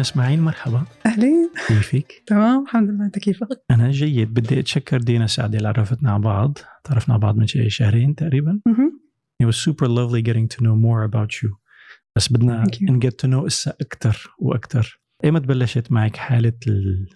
[0.00, 5.26] أنا إسماعيل مرحبا أهلين كيفك؟ تمام الحمد لله أنت كيفك؟ أنا جيد بدي أتشكر دينا
[5.26, 8.60] سعدي اللي عرفتنا على بعض تعرفنا على بعض من شي شهرين تقريبا.
[9.42, 11.56] It was super lovely getting to know more about you
[12.16, 12.64] بس بدنا.
[12.82, 16.58] نجت to know إسا أكثر وأكثر إيمت بلشت معك حالة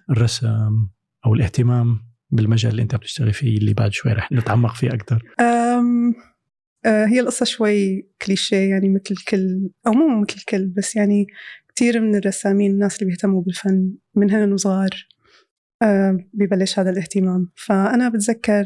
[0.09, 0.87] الرسم
[1.25, 1.99] أو الاهتمام
[2.31, 6.13] بالمجال اللي أنت بتشتغلي فيه اللي بعد شوي رح نتعمق فيه أكثر أم
[6.85, 11.27] آه، هي القصة شوي كليشيه يعني مثل كل أو مو مثل كل بس يعني
[11.75, 15.07] كثير من الرسامين الناس اللي بيهتموا بالفن من هن وصغار
[15.83, 17.51] آه، ببلش هذا الاهتمام.
[17.55, 18.63] فأنا بتذكر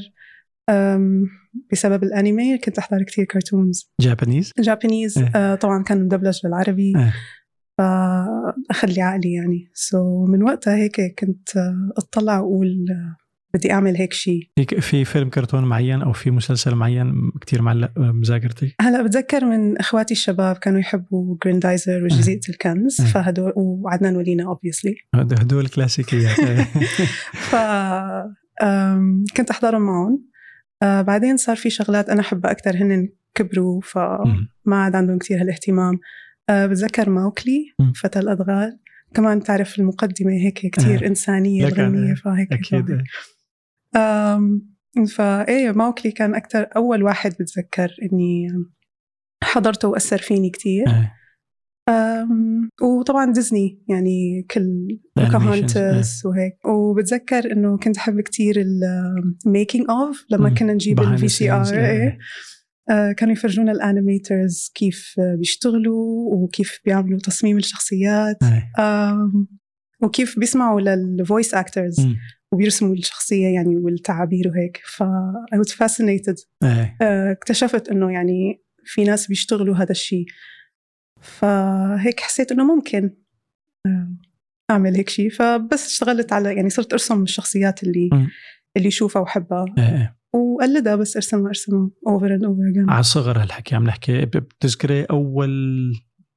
[1.72, 5.20] بسبب الأنمي كنت أحضر كثير cartoons Japanese؟ Japanese
[5.62, 6.94] طبعا كان مدبلج بالعربي.
[6.98, 7.14] إيه.
[7.78, 9.72] فأخذ لي عقلي يعني.
[9.74, 13.16] so من وقتها هيك كنت آه، أطلع وأقول آه،
[13.54, 17.92] بدي أعمل هيك شيء في في فيلم كرتون معين أو في مسلسل معين كتير معلق
[17.98, 23.02] بذاكرتك؟ هلأ بتذكر من إخواتي الشباب كانوا يحبوا جريندايزر وجزيرة الكنز.
[23.02, 26.40] فهدول وعدنان ولينا obviously هد- هدول كلاسيكيات.
[27.50, 27.56] ف
[29.38, 30.26] كنت أحضرهم معهم
[30.84, 34.48] آه، بعدين صار في شغلات أنا أحبها أكثر هن كبروا فما.
[34.68, 36.00] عاد عندهم كثير هالاهتمام
[36.50, 37.92] آه، بتذكر موكلي مم.
[37.94, 38.80] فتى الأدغال
[39.14, 41.08] كمان تعرف المقدمة هيك كثير آه.
[41.08, 42.14] إنسانية الغنية.
[42.14, 42.74] فهيك.
[42.74, 43.04] أم،
[45.16, 48.48] فايه موكلي كان أكثر أول واحد بتذكر إني
[49.44, 51.20] حضرته وأثر فيني كثير إيه.
[52.82, 58.56] وطبعا ديزني يعني كل بوكاهونتس وهيك وبتذكر إنه كنت أحب كثير
[59.46, 60.56] ال making of لما مم.
[60.56, 62.18] كنا نجيب ال VCR إيه.
[63.18, 68.72] كانوا يفرجونا ال animators كيف بيشتغلوا وكيف بيعملوا تصميم الشخصيات إيه.
[70.02, 72.08] وكيف بيسمعوا لل voice actors.
[72.54, 75.04] وبيرسموا الشخصية يعني والتعابير وهيك ف
[75.54, 76.98] I was fascinated إيه.
[77.02, 80.26] آه، اكتشفت إنه يعني في ناس بيشتغلوا هذا الشيء
[81.22, 83.16] فهيك حسيت إنه ممكن
[83.86, 84.14] آه،
[84.72, 88.30] أعمل هيك شيء فبس اشتغلت على يعني صرت أرسم الشخصيات اللي مم.
[88.78, 89.84] اللي اشوفها وأحبها إيه.
[89.84, 90.20] إيه.
[90.34, 95.50] وقلدها بس أرسمها أرسمها over and over again على الصغر هالحكي عم نحكي بتذكري أول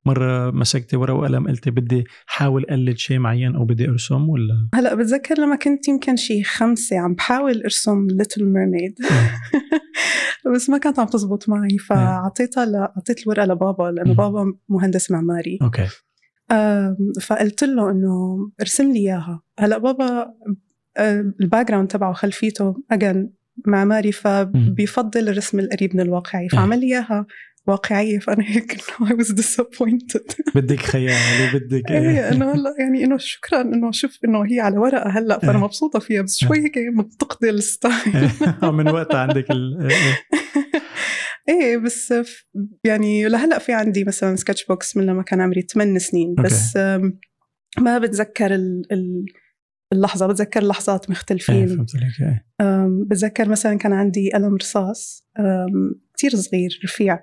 [0.06, 4.94] مرة مسكتي ورقة وقلم قلتي بدي حاول أقلد شيء معين أو بدي أرسم ولا؟ هلا
[4.94, 8.98] بتذكر لما كنت يمكن شي خمسة عم بحاول أرسم Little Mermaid
[10.54, 12.76] بس ما كانت عم تزبط معي فأعطيتها ل...
[12.76, 14.14] أعطيت الورقة لبابا لأنه.
[14.14, 15.58] بابا مهندس معماري.
[15.62, 15.86] okay.
[17.20, 19.42] فقلت له إنه ارسم لي إياها.
[19.58, 20.34] هلا بابا
[21.40, 23.30] ال background تبعه خلفيته إنه
[23.66, 27.26] معماري فبيفضل الرسم القريب من الواقعي فعمل لي إياها.
[27.66, 30.52] واقعية فأنا هيك إنه I was disappointed.
[30.54, 31.14] بدك خيال
[31.54, 35.52] وبدك إيه إنه هلأ يعني إنه شكرا إنه شوف إنه هي على ورقة هلأ فأنا
[35.58, 35.64] إيه.
[35.64, 38.30] مبسوطة فيها بس شوي هيك منتقدة ال style.
[38.62, 39.90] آه، من وقتها عندك ال...
[39.90, 40.18] إيه.
[41.48, 41.76] إيه.
[41.84, 42.14] بس
[42.84, 46.76] يعني لهلأ في عندي مثلا sketchbooks من لما كان عمري 8 سنين بس
[47.78, 49.24] ما بتذكر ال- ال-
[49.92, 51.86] اللحظة بتذكر لحظات إيه، مختلفين
[52.60, 52.90] إيه.
[53.10, 55.28] بتذكر مثلا كان عندي قلم رصاص
[56.22, 57.20] كتير صغير رفيع.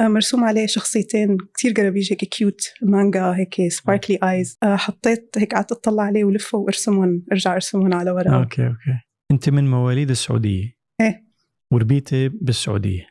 [0.00, 5.72] آه، مرسوم عليه شخصيتين كتير قرابيج هيك cute manga هيك sparkly eyes حطيت هيك قعدت
[5.72, 9.00] اطلع عليه ولفه وارسمهم ارجع ارسمهم على ورقة أوكي أوكي
[9.30, 11.24] أنت من مواليد السعودية إيه.
[11.70, 13.06] وربيتي بالسعودية.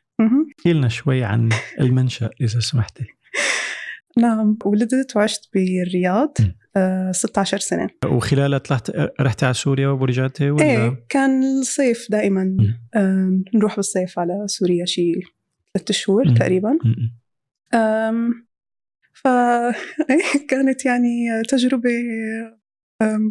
[0.58, 3.06] احكي لنا شوي عن المنشأ إذا سمحتي
[4.24, 6.34] نعم ولدت وعشت بالرياض.
[6.42, 6.56] آه
[7.12, 7.90] 16 سنة.
[8.06, 8.88] وخلالها طلعت
[9.22, 12.58] رحتي على سوريا ورجعتي ولا؟ إيه كان الصيف دائما.
[13.56, 15.14] نروح بالصيف على سوريا شي
[15.78, 16.36] ثلاثة شهور.
[16.36, 16.78] تقريبا.
[19.14, 19.28] ف
[20.10, 21.90] إيه، كانت يعني تجربة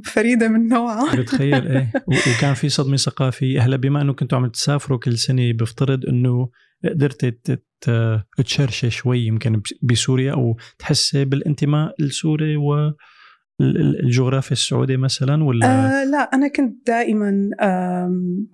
[0.04, 1.16] فريدة من نوعها.
[1.20, 1.92] بتخيل إيه.
[2.06, 3.60] و- وكان في صدمة ثقافية.
[3.60, 6.50] هلأ بما إنه كنتوا عم تسافروا كل سنة بفترض إنه
[6.84, 7.62] قدرتي تت-
[8.44, 12.56] تشرشي شوي يمكن بسوريا أو تحسي بالانتماء السوري
[13.60, 17.50] والجغرافيا السعودي مثلا ولا آه لا أنا كنت دائما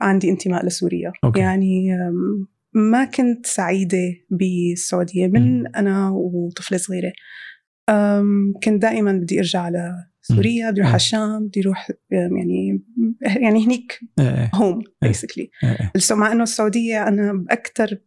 [0.01, 1.41] عندي انتماء لسوريا okay.
[1.41, 1.97] يعني
[2.75, 5.67] ما كنت سعيدة بالسعودية من مم.
[5.77, 7.13] أنا وطفلة صغيرة
[7.89, 10.89] آم، كنت دائما بدي أرجع على سوريا بدي أروح.
[10.89, 12.83] على الشام بدي أروح يعني
[13.21, 14.01] يعني هنيك
[14.55, 15.09] home إيه.
[15.09, 17.99] basically إيه مع إنه السعودية أنا أكثر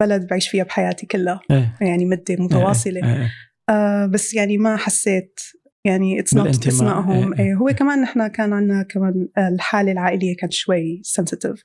[0.00, 1.40] بلد بعيش فيها بحياتي كلها
[1.80, 3.20] يعني مدة متواصلة إيه.
[3.22, 3.30] إيه.
[3.68, 5.40] آه بس يعني ما حسيت
[5.86, 6.66] يعني it's not.
[6.66, 11.62] اسمائهم إيه، هو كمان نحن كان عندنا كمان الحالة العائلية كانت شوي sensitive.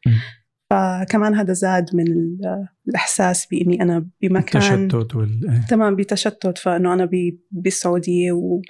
[0.70, 5.66] فكمان هذا زاد من ال- الإحساس بإني أنا بمكان التشتت وال إيه.
[5.70, 8.62] تمام بتشتت فإنه أنا ب- بالسعودية و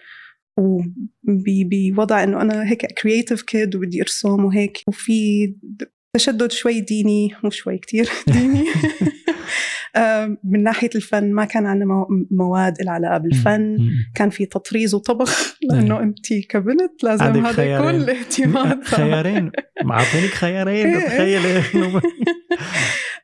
[1.28, 5.54] وبوضع إنه أنا هيك creative kid وبدي أرسم وهيك وفي
[6.18, 8.66] تشدد شوي ديني مو شوي كتير ديني
[10.44, 13.78] من ناحية الفن ما كان عندنا مو- مواد لها علاقة بالفن.
[14.16, 15.56] كان في تطريز وطبخ.
[15.72, 18.02] لأنه أنت كبنت لازم هذا يكون خيارين.
[18.02, 18.84] الاهتمام.
[18.96, 19.52] خيارين.
[19.84, 20.88] معطينك خيارين.
[20.88, 21.08] إيه، إيه.
[21.08, 21.42] تخيل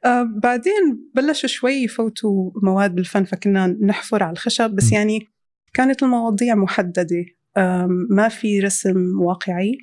[0.05, 4.69] آه، بعدين بلشوا شوي يفوتوا مواد بالفن فكنا نحفر على الخشب.
[4.71, 4.91] بس.
[4.91, 5.19] يعني
[5.73, 7.25] كانت المواضيع محددة.
[7.57, 9.77] آم، ما في رسم واقعي.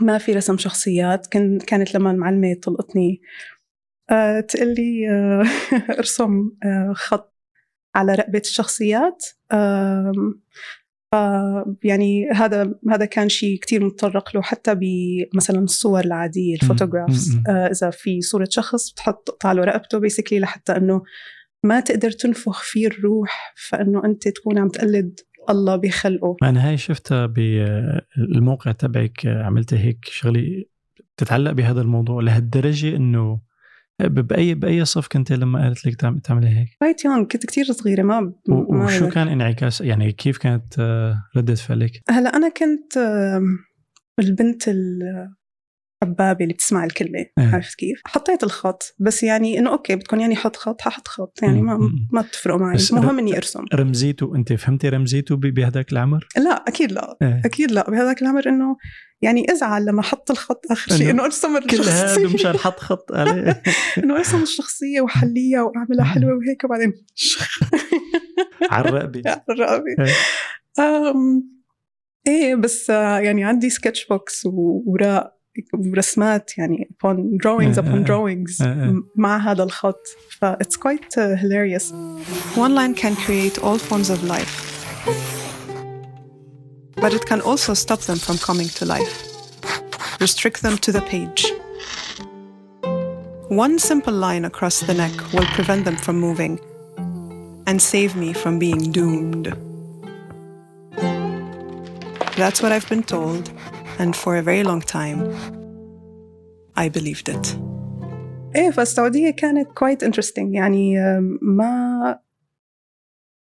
[0.00, 1.26] ما في رسم شخصيات.
[1.26, 3.20] كان كانت لما المعلمة تلقطني
[4.10, 5.44] آه، تقول لي آه،
[5.98, 7.34] ارسم آه، خط
[7.94, 9.24] على رقبة الشخصيات.
[11.84, 17.38] يعني هذا هذا كان شيء كتير متطرق له حتى بمثلا الصور العادية ال photographs.
[17.48, 21.02] آه، إذا في صورة شخص بتحط تقطع له رقبته basically لحتى إنه
[21.64, 25.20] ما تقدر تنفخ فيه الروح فإنه أنت تكون عم تقلد
[25.50, 26.36] الله بخلقه.
[26.42, 30.68] أنا هاي شفتها بالموقع تبعك عملت هيك شغلي
[31.16, 33.40] بتتعلق بهذا الموضوع لهالدرجة إنه
[34.08, 38.02] باي بأي صف كنت لما قالت لك تعم- تعملي هيك quite young كنت كتير صغيرة
[38.02, 39.14] ما ما وشو بذكر.
[39.14, 42.96] كان انعكاس يعني كيف كانت آه، ردة فعلك؟ هلا أنا كنت
[44.18, 44.68] البنت
[46.02, 47.54] الحبابة اللي بتسمع الكلمة إيه.
[47.54, 51.62] عرفت كيف؟ حطيت الخط بس يعني إنه okay بدكم يعني حط خط ححط خط يعني
[51.62, 51.78] ما.
[52.12, 57.16] ما بتفرقوا معي المهم إني أرسم رمزيته أنت فهمتي رمزيته بهداك العمر؟ لا أكيد لا
[57.22, 57.42] إيه.
[57.44, 58.76] أكيد لا بهذاك العمر إنه
[59.22, 63.12] يعني أزعل لما أحط الخط آخر شيء إنه أرسم كل هذا الشخصية مشان حط خط
[63.12, 63.62] عليه
[64.04, 66.92] إنه أرسم الشخصية واحليها وأعملها حلوة وهيك وبعدين
[68.70, 69.84] على الرقبة على الرقبة
[70.78, 71.22] إيه.
[72.26, 75.39] إيه بس يعني عندي سكتش بوكس ووراق
[75.73, 78.05] ورسمات يعني upon drawings إيه، upon إيه.
[78.05, 79.03] drawings إيه، إيه.
[79.15, 81.93] مع هذا الخط ف it's quite uh, hilarious
[82.55, 84.53] One line can create all forms of life
[87.01, 89.15] but it can also stop them from coming to life
[90.25, 91.41] restrict them to the page
[93.49, 96.59] One simple line across the neck will prevent them from moving
[97.67, 99.45] and save me from being doomed.
[102.35, 103.51] That's what I've been told,
[103.98, 105.18] And for a very long time,
[106.76, 107.56] I believed it.
[108.56, 110.94] إيه فالسعودية كانت quite interesting يعني
[111.42, 112.18] ما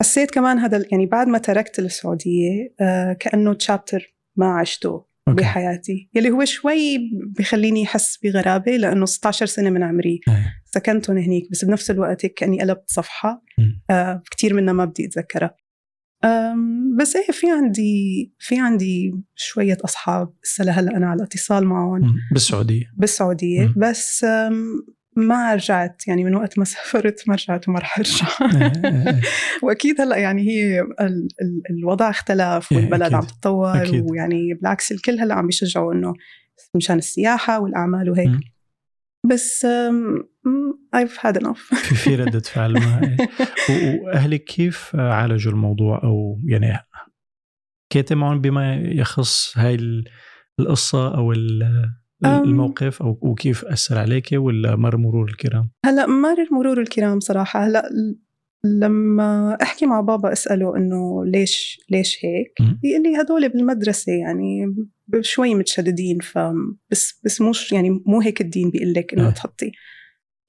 [0.02, 5.42] حسيت كمان هذا يعني بعد ما تركت السعودية آه، كأنه تشابتر ما عشته أوكي.
[5.42, 10.54] بحياتي يلي هو شوي بخليني أحس بغرابة لأنه 16 سنة من عمري إيه.
[10.64, 13.42] سكنت هون هنيك بس بنفس الوقت هيك كأني قلبت صفحة.
[13.90, 15.56] آه كتير منها ما بدي أتذكرها
[16.98, 22.14] بس إيه في عندي في عندي شوية أصحاب لسه لهلأ أنا على اتصال معهم.
[22.32, 23.74] بالسعودية بالسعودية مم.
[23.76, 24.26] بس
[25.16, 29.20] ما رجعت يعني من وقت ما سافرت ما رجعت وما رح أرجع إيه، إيه، إيه.
[29.62, 33.14] وأكيد هلأ يعني هي ال ال الوضع اختلف والبلد أكيد.
[33.14, 34.02] عم تتطور.
[34.10, 36.14] ويعني بالعكس الكل هلأ عم بيشجعوا إنه
[36.74, 38.55] مشان السياحة والأعمال وهيك.
[39.24, 39.66] بس
[40.96, 43.16] I've had enough في في ردة فعل ما إيه.
[43.68, 46.78] و- واهلك كيف عالجوا الموضوع أو يعني
[47.92, 50.04] حكيتي معهم بما يخص هاي ال-
[50.60, 51.62] القصة أو ال-
[52.24, 52.44] أم.
[52.44, 57.82] الموقف أو وكيف أثر عليك ولا مر مرور الكرام؟ هلأ مرر مرور الكرام صراحة هلأ
[58.64, 62.80] لما أحكي مع بابا أسأله إنه ليش ليش هيك مم.
[62.84, 64.74] يقول لي هدول بالمدرسة يعني
[65.20, 66.38] شوي متشددين ف
[66.90, 69.30] بس بس مش يعني مو هيك الدين بيقول لك إنه آه.
[69.30, 69.72] تحطي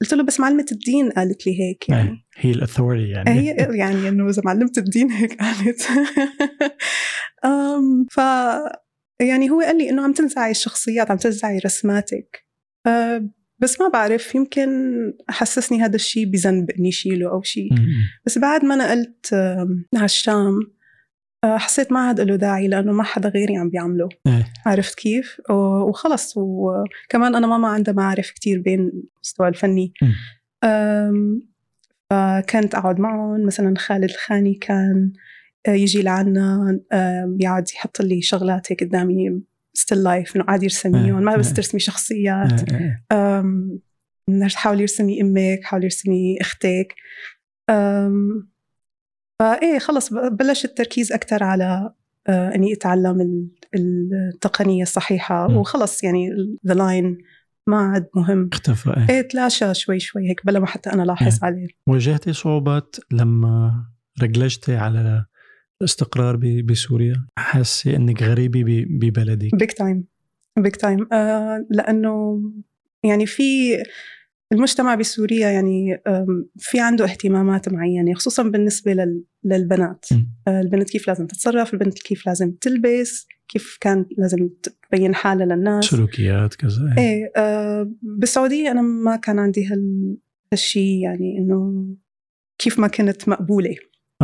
[0.00, 2.24] قلت له بس معلمة الدين قالت لي هيك يعني إيه.
[2.36, 5.82] هي الاثوري يعني هي يعني إنه إذا معلمة الدين هيك قالت
[8.14, 8.18] ف
[9.20, 12.46] يعني هو قال لي إنه عم تنزعي الشخصيات عم تنزعي رسماتك
[12.86, 14.68] أه، بس ما بعرف يمكن
[15.28, 17.70] حسسني هذا الشيء بذنب اني شيله أو شيء.
[18.26, 19.34] بس بعد ما نقلت
[19.94, 20.60] على الشام
[21.44, 24.46] أه، حسيت ما عاد له داعي لأنه ما حدا غيري عم بيعمله إيه.
[24.66, 26.34] عرفت كيف؟ وخلص.
[26.36, 29.92] وكمان أنا ماما عندها معارف كتير بين المستوى الفني.
[32.10, 33.46] فكنت أقعد معهم.
[33.46, 35.12] مثلا خالد الخاني كان
[35.66, 36.80] آه، يجي لعنا
[37.40, 39.40] يقعد يحط لي شغلات هيك قدامي.
[39.78, 41.54] still life إنه عادي ارسميهم ما بس آه.
[41.54, 44.48] ترسمي شخصيات إيه، إيه.
[44.54, 46.94] حاولي ارسمي أمك حاولي ارسمي أختك
[47.70, 48.48] أم،
[49.38, 51.92] فايه خلص بلش التركيز أكثر على
[52.28, 53.48] آه، إني أتعلم ال-
[54.34, 55.56] التقنية الصحيحة.
[55.58, 56.28] وخلص يعني
[56.66, 57.18] the line
[57.66, 59.06] ما عاد مهم اختفى إيه.
[59.16, 63.84] إيه تلاشى شوي شوي هيك بلا ما حتى أنا لاحظ عليه واجهتي صعوبات لما
[64.22, 65.24] رجعتي على
[65.88, 69.54] الاستقرار ب- بسوريا؟ حاسه إنك غريبة ببلدك.
[69.54, 70.04] big time
[70.58, 71.06] big time
[71.70, 72.42] لأنه
[73.04, 73.42] يعني في
[74.52, 76.02] المجتمع بسوريا يعني
[76.58, 80.04] في عنده اهتمامات معينة خصوصا بالنسبة لل- للبنات.
[80.48, 84.48] آه، البنت كيف لازم تتصرف؟ البنت كيف لازم تلبس؟ كيف كان لازم
[84.90, 87.32] تبين حالها للناس؟ سلوكيات كذا إيه.
[87.36, 90.16] آه بالسعودية أنا ما كان عندي هال
[90.52, 91.86] هالشيء يعني إنه
[92.58, 93.74] كيف ما كنت مقبولة.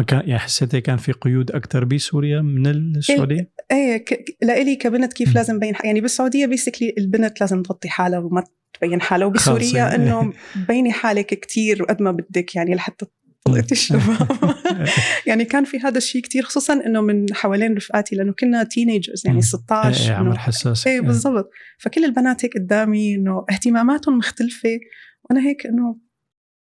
[0.03, 4.25] كان يعني حسيتي كان في قيود أكثر بسوريا من السعودية؟ إيه ك...
[4.43, 5.33] لإلي كبنت كيف م.
[5.33, 10.33] لازم بين يعني بالسعودية بيسكلي البنت لازم تغطي حالها وما تبين حالها وبسوريا إنه
[10.69, 13.07] بيني حالك كثير قد ما بدك يعني لحتى
[13.45, 14.29] طلعت الشباب.
[15.27, 19.43] يعني كان في هذا الشيء كثير خصوصا إنه من حوالين رفقاتي لأنه كنا تينيجرز يعني
[19.43, 20.87] 16 إيه عمر حساس.
[20.87, 21.01] إيه.
[21.01, 21.51] بالضبط.
[21.79, 24.79] فكل البنات هيك قدامي إنه اهتماماتهم مختلفة
[25.25, 25.97] وأنا هيك إنه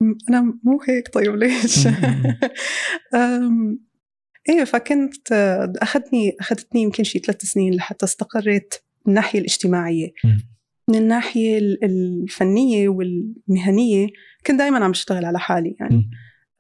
[0.02, 1.88] أنا مو هيك طيب ليش؟
[4.50, 5.32] إيه فكنت
[5.82, 8.74] اخذني أخذتني يمكن شي ثلاث سنين لحتى استقريت
[9.06, 10.12] من الناحية الاجتماعية.
[10.90, 14.08] من الناحية الفنية والمهنية
[14.48, 16.10] كنت دائما عم بشتغل على حالي يعني.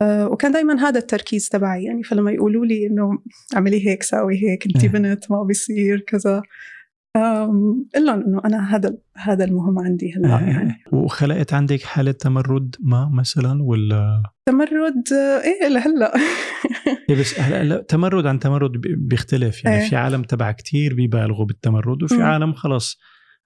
[0.01, 2.03] أه وكان دائما هذا التركيز تبعي يعني.
[2.03, 3.19] فلما يقولوا لي إنه
[3.55, 6.41] اعملي هيك ساوي هيك انت بنت ما بيصير كذا.
[7.97, 13.09] إلا إنه أنا هذا هذا المهم عندي هلا آه يعني وخلقت عندك حالة تمرد ما
[13.13, 15.03] مثلا ولا تمرد
[15.43, 16.13] إيه لهلا
[17.09, 19.89] إيه بس هلا تمرد عن تمرد بيختلف يعني إيه.
[19.89, 22.21] في عالم تبع كتير بيبالغوا بالتمرد وفي م.
[22.21, 22.99] عالم خلص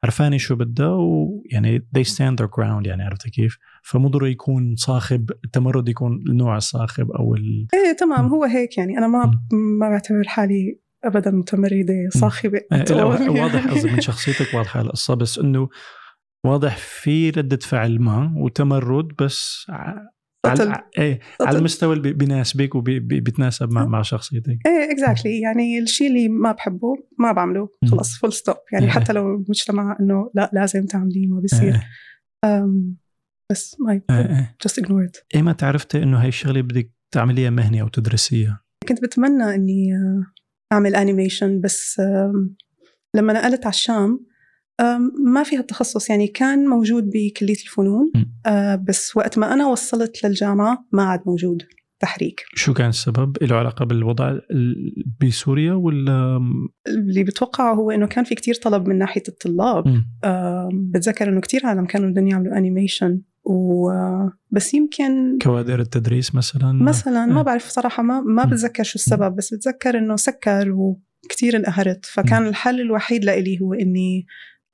[0.03, 5.31] عرفاني شو بدها ويعني they stand their ground يعني عرفت كيف؟ فمو ضروري يكون صاخب
[5.45, 7.67] التمرد يكون النوع الصاخب أو ال...
[7.73, 8.27] إيه تمام.
[8.27, 9.55] هو هيك يعني أنا ما م.
[9.79, 15.69] ما بعتبر حالي ابدا متمردة صاخبة لا واضح قصدي من شخصيتك واضحة القصة بس إنه
[16.45, 19.65] واضح في ردة فعل ما وتمرد بس
[20.45, 24.57] على إيه على المستوى اللي بيناسبك وبيتناسب مع مع شخصيتك.
[24.65, 28.91] إيه exactly يعني الشيء اللي ما بحبه ما بعمله خلص full stop يعني إيه.
[28.91, 31.79] حتى لو المجتمع إنه لا لازم تعمليه ما بيصير.
[32.45, 32.67] إيه.
[33.51, 34.01] بس ما
[34.63, 39.55] just ignore it ايمتى تعرفتي إنه هاي الشغلة بدك تعمليها مهنه أو تدرسيها؟ كنت بتمنى
[39.55, 39.93] إني
[40.71, 42.01] أعمل animation بس
[43.15, 44.25] لما نقلت على الشام
[45.33, 48.11] ما في هالتخصص يعني كان موجود بكلية الفنون
[48.45, 51.63] آه، بس وقت ما أنا وصلت للجامعة ما عاد موجود
[51.99, 52.41] تحريك.
[52.55, 54.39] شو كان السبب؟ له علاقة بالوضع
[55.21, 56.39] بسوريا ولا؟
[56.87, 59.83] اللي بتوقعه هو إنه كان في كتير طلب من ناحية الطلاب.
[60.73, 63.91] بتذكر إنه كتير عالم كانوا بدهم يعملوا animation و
[64.51, 69.53] بس يمكن كوادر التدريس مثلا؟ مثلا ما بعرف صراحة ما ما بتذكر شو السبب بس
[69.53, 72.05] بتذكر إنه سكر وكتير انقهرت.
[72.05, 74.25] فكان الحل الوحيد لإلي هو إني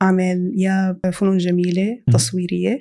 [0.02, 2.78] أعمل يا فنون جميلة تصويرية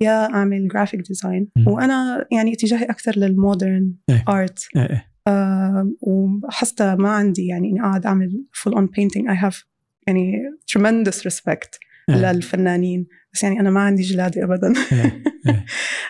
[0.00, 3.94] يا أعمل graphic design وأنا يعني اتجاهي أكثر لل modern
[4.28, 4.82] art إيه.
[4.82, 5.06] إيه.
[5.28, 9.66] آه وحتى ما عندي يعني إني اقعد أعمل full on painting I have
[10.06, 10.34] يعني
[10.72, 11.78] tremendous respect
[12.08, 12.32] إيه.
[12.32, 13.06] للفنانين.
[13.34, 15.22] بس يعني أنا ما عندي جلادة ابدا إيه.
[15.46, 15.66] إيه.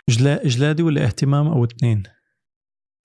[0.49, 2.03] جلادي ولا اهتمام أو اثنين؟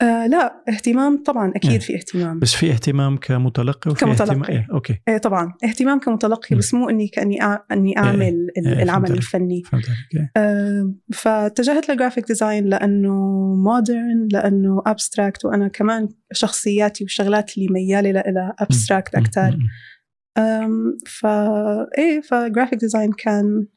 [0.01, 1.79] آه لا اهتمام طبعا أكيد إيه.
[1.79, 4.67] في اهتمام بس في اهتمام كمتلقي وفي كمتلقي اهتمام إيه.
[4.74, 6.60] أوكي إيه طبعا اهتمام كمتلقي م.
[6.60, 7.43] بس مو إني كأني.
[7.72, 8.84] إني إيه، أعمل إيه.
[8.84, 9.12] العمل.
[9.12, 9.89] الفني فهمتك.
[10.15, 10.31] إيه.
[10.38, 13.13] آه فاتجهت لل graphic design لأنه
[13.55, 19.57] modern لأنه abstract وأنا كمان شخصياتي والشغلات اللي ميالة لها abstract أكثر
[21.05, 21.25] ف
[21.98, 23.67] إيه ف graphic design كان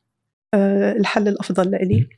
[0.55, 2.09] الحل الأفضل لإلي.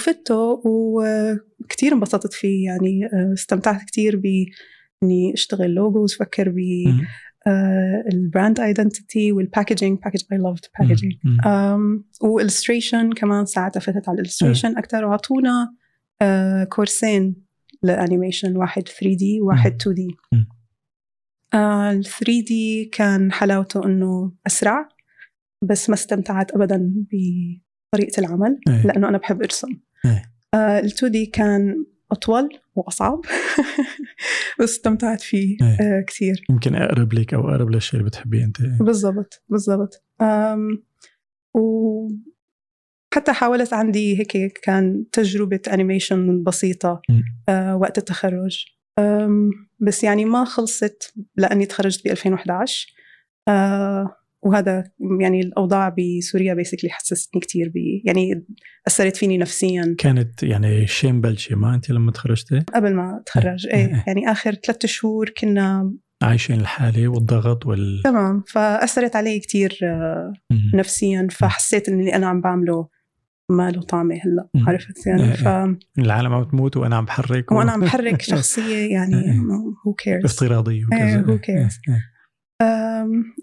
[0.00, 6.58] فته وكثير انبسطت فيه يعني آه، استمتعت كثير بإني أشتغل logos فكر ب
[8.12, 11.14] ال brand identity وال packaging package I loved packaging
[12.22, 15.74] و illustration كمان ساعتها فتت على ال illustration أكثر وأعطونا
[16.68, 17.36] كورسين
[17.82, 20.08] ل animation واحد 3D وواحد 2D
[21.54, 24.88] ال 3 دي كان حلاوته إنه أسرع.
[25.62, 28.82] بس ما استمتعت ابدا بطريقة العمل أيه.
[28.86, 29.68] لأنه أنا بحب إرسم.
[30.54, 33.20] آه ال 2 دي كان أطول وأصعب
[34.60, 35.78] بس استمتعت فيه أيه.
[35.80, 36.44] آه كثير.
[36.50, 38.56] يمكن أقرب لك أو أقرب للشيء اللي بتحبيه أنت.
[38.80, 40.04] بالضبط بالضبط.
[41.54, 42.08] و
[43.14, 47.00] حتى حاولت عندي هيك كان تجربة أنيميشن بسيطة
[47.48, 48.64] آه وقت التخرج.
[49.80, 52.86] بس يعني ما خلصت لأني تخرجت ب 2011
[53.48, 54.84] آه وهذا
[55.20, 58.46] يعني الأوضاع بسوريا بيسكلي حسستني كثير بي يعني
[58.88, 59.94] أثرت فيني نفسيا.
[59.98, 63.66] كانت يعني شيء مبلشه ما أنت لما تخرجتي؟ قبل ما أتخرج.
[63.66, 64.04] إيه, إيه.
[64.06, 68.44] يعني آخر ثلاثة شهور كنا عايشين الحالة والضغط وال تمام.
[68.48, 70.32] فأثرت علي كثير آه،
[70.74, 71.28] نفسيا.
[71.30, 72.88] فحسيت ان اللي أنا عم بعمله
[73.50, 74.48] ما له طعمة هلأ.
[74.66, 75.78] عرفت؟ يعني إيه، ف إيه.
[75.98, 77.54] العالم عم تموت وأنا عم بحرك و...
[77.54, 79.40] وأنا عم بحرك شخصية يعني
[79.86, 80.84] who cares افتراضية.
[80.84, 81.24] وكذا.
[81.28, 81.78] who cares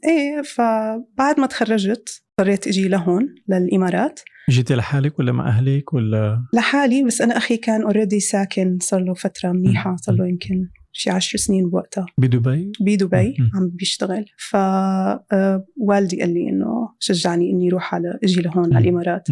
[0.05, 4.19] إيه فبعد ما تخرجت اضطريت أجي لهون للإمارات.
[4.49, 9.13] جيتي لحالك ولا مع أهلك ولا؟ لحالي بس أنا أخي كان already ساكن صار له
[9.13, 12.05] فترة منيحة صار له يمكن شي عشر سنين بوقتها.
[12.17, 13.35] بدبي؟ بدبي.
[13.53, 14.25] عم بيشتغل.
[14.37, 18.75] فوالدي قال لي إنه شجعني إني أروح على أجي لهون مم.
[18.77, 19.27] على الامارات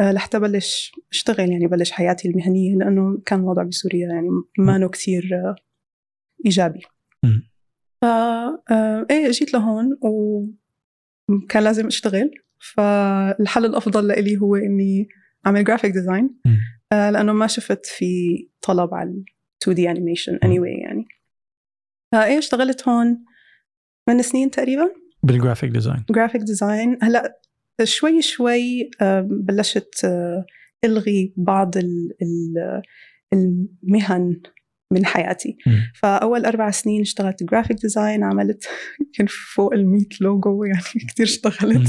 [0.00, 4.28] لحتى بلش أشتغل يعني بلش حياتي المهنية لأنه كان الوضع بسوريا يعني
[4.58, 5.30] ما كثير
[6.46, 6.80] إيجابي.
[7.24, 7.51] مم.
[8.02, 12.30] ف آه، إيه جيت لهون وكان لازم أشتغل.
[12.76, 15.08] فالحل الأفضل لإلي هو إني
[15.46, 16.58] أعمل graphic design مم.
[16.92, 19.24] لأنه ما شفت في طلب على
[19.62, 21.04] 2D animation اني anyway يعني.
[22.12, 23.24] فإيه اشتغلت هون
[24.08, 24.92] من سنين تقريبا.
[25.22, 27.40] بال graphic design graphic design هلأ
[27.84, 30.46] شوي شوي آه، بلشت آه،
[30.84, 32.82] ألغي بعض ال- ال-
[33.32, 34.40] المهن
[34.92, 35.56] من حياتي.
[35.94, 38.64] فأول أربع سنين اشتغلت graphic design عملت
[39.00, 41.88] يمكن فوق ال 100 لوجو يعني كثير اشتغلت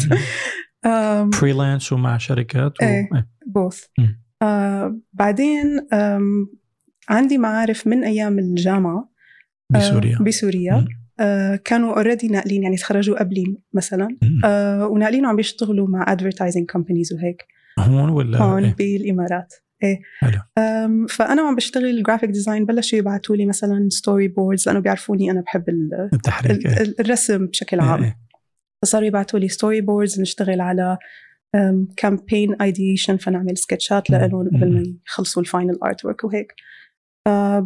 [1.36, 2.86] freelance ومع شركات و...
[2.86, 3.10] إيه.
[3.16, 3.28] إيه.
[3.48, 4.24] both مم.
[4.42, 5.88] آه بعدين
[7.10, 9.10] عندي معارف من أيام الجامعة
[9.76, 10.88] آه، بسوريا بسوريا مم.
[11.20, 14.18] آه كانوا already ناقلين يعني تخرجوا قبلي مثلا.
[14.46, 17.44] آه وناقلين وعم بيشتغلوا مع advertising companies وهيك
[17.80, 19.54] هون ولا هون إيه؟ بالإمارات
[19.84, 20.02] إيه
[21.10, 26.10] فأنا وعم بشتغل graphic design بلشوا يبعثوا لي مثلا storyboards لأنه بيعرفوني أنا بحب ال-
[26.14, 26.82] التحريك ال- إيه.
[26.82, 28.18] ال- الرسم بشكل إيه، عام إيه.
[28.82, 30.98] فصاروا يبعثوا لي storyboards نشتغل على
[31.98, 34.10] campaign edition فنعمل sketchات.
[34.10, 34.94] لهم قبل ما.
[35.08, 36.54] يخلصوا ال final artwork وهيك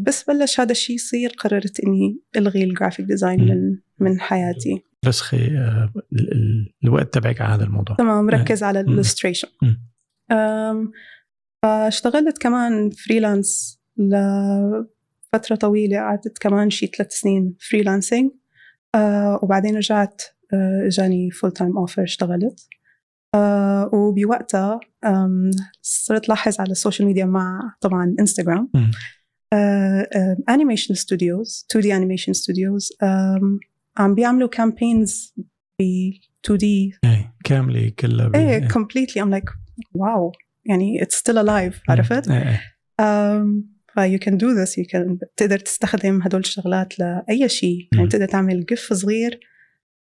[0.03, 3.41] بس بلش هذا الشيء يصير قررت إني ألغي ال graphic design.
[3.45, 8.79] من من حياتي رسخي ال- ال- الوقت تبعك على هذا الموضوع تمام ركز على.
[8.79, 9.47] ال illustration.
[11.63, 18.31] فاشتغلت كمان freelance لفترة طويلة قعدت كمان شي ثلاث سنين freelancing
[18.95, 20.21] آه وبعدين رجعت
[20.53, 22.67] آه اجاني full time offer اشتغلت
[23.35, 24.79] آه وبوقتها
[25.81, 28.69] صرت لاحظ على ال social media مع طبعا انستغرام.
[30.49, 32.93] animation studios 2D animation studios
[33.97, 35.33] عم بيعملوا campaigns
[35.79, 35.83] ب
[36.45, 38.67] 2D إيه كاملة كلها إيه إيه.
[38.67, 39.49] completely I'm like
[39.97, 40.31] wow
[40.67, 42.61] يعني it's still alive عرفت؟ إيه.
[43.93, 47.87] ف you can do this you can تقدر تستخدم هدول الشغلات لأي شيء.
[47.91, 48.09] يعني مم.
[48.09, 49.39] تقدر تعمل gif صغير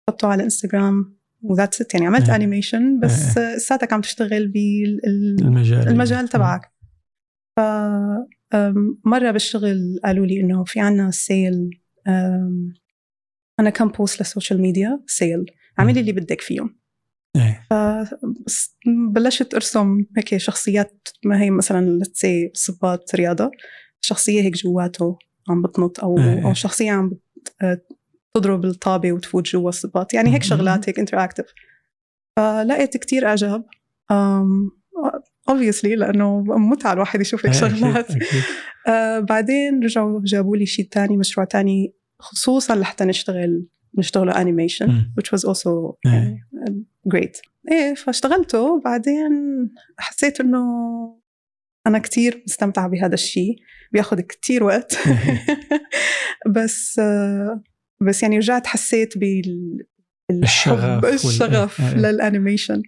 [0.08, 2.36] تحطه على انستغرام و that's it يعني عملت إيه.
[2.36, 5.88] animation بس لساتك عم تشتغل بالمجال المجال.
[5.88, 6.62] المجال تبعك.
[7.58, 7.60] ف
[9.06, 11.70] مرة بالشغل قالوا لي إنه في عنا سيل
[13.60, 15.46] أنا كم post لل social media؟ سيل
[15.80, 16.81] اعملي اللي بدك فيهم.
[17.36, 17.68] إيه
[19.14, 23.52] بلشت أرسم هيك شخصيات ما هي مثلا say صباط رياضة
[24.02, 25.18] شخصية هيك جواته
[25.50, 26.46] عم بتنط أو إيه.
[26.46, 27.12] أو شخصية عم
[27.62, 27.82] آه،
[28.34, 30.44] تضرب الطابة وتفوت جوا الصباط يعني هيك.
[30.44, 31.46] شغلات هيك interactive
[32.38, 33.66] فلقيت كتير إعجاب
[35.52, 38.08] obviously لأنه متعة الواحد يشوف هيك إيه، شغلات.
[38.88, 43.66] آه بعدين رجعوا جابوا لي شيء تاني مشروع تاني خصوصا لحتى نشتغل
[43.98, 45.68] نشتغله انيميشن which was also
[46.06, 46.12] إيه.
[46.54, 47.42] يعني great.
[47.72, 48.62] إيه فاشتغلته.
[48.62, 49.32] وبعدين
[49.98, 50.62] حسيت إنه
[51.88, 53.56] أنا كتير مستمتعة بهذا الشيء
[53.92, 54.98] بياخذ كتير وقت.
[56.56, 57.64] بس آه،
[58.08, 59.78] بس يعني رجعت حسيت بال
[60.32, 61.96] الشغف الحب وال- الشغف إيه، إيه.
[61.96, 62.82] لل animation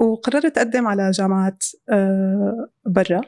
[0.00, 3.20] وقررت أقدم على جامعات آه، برا.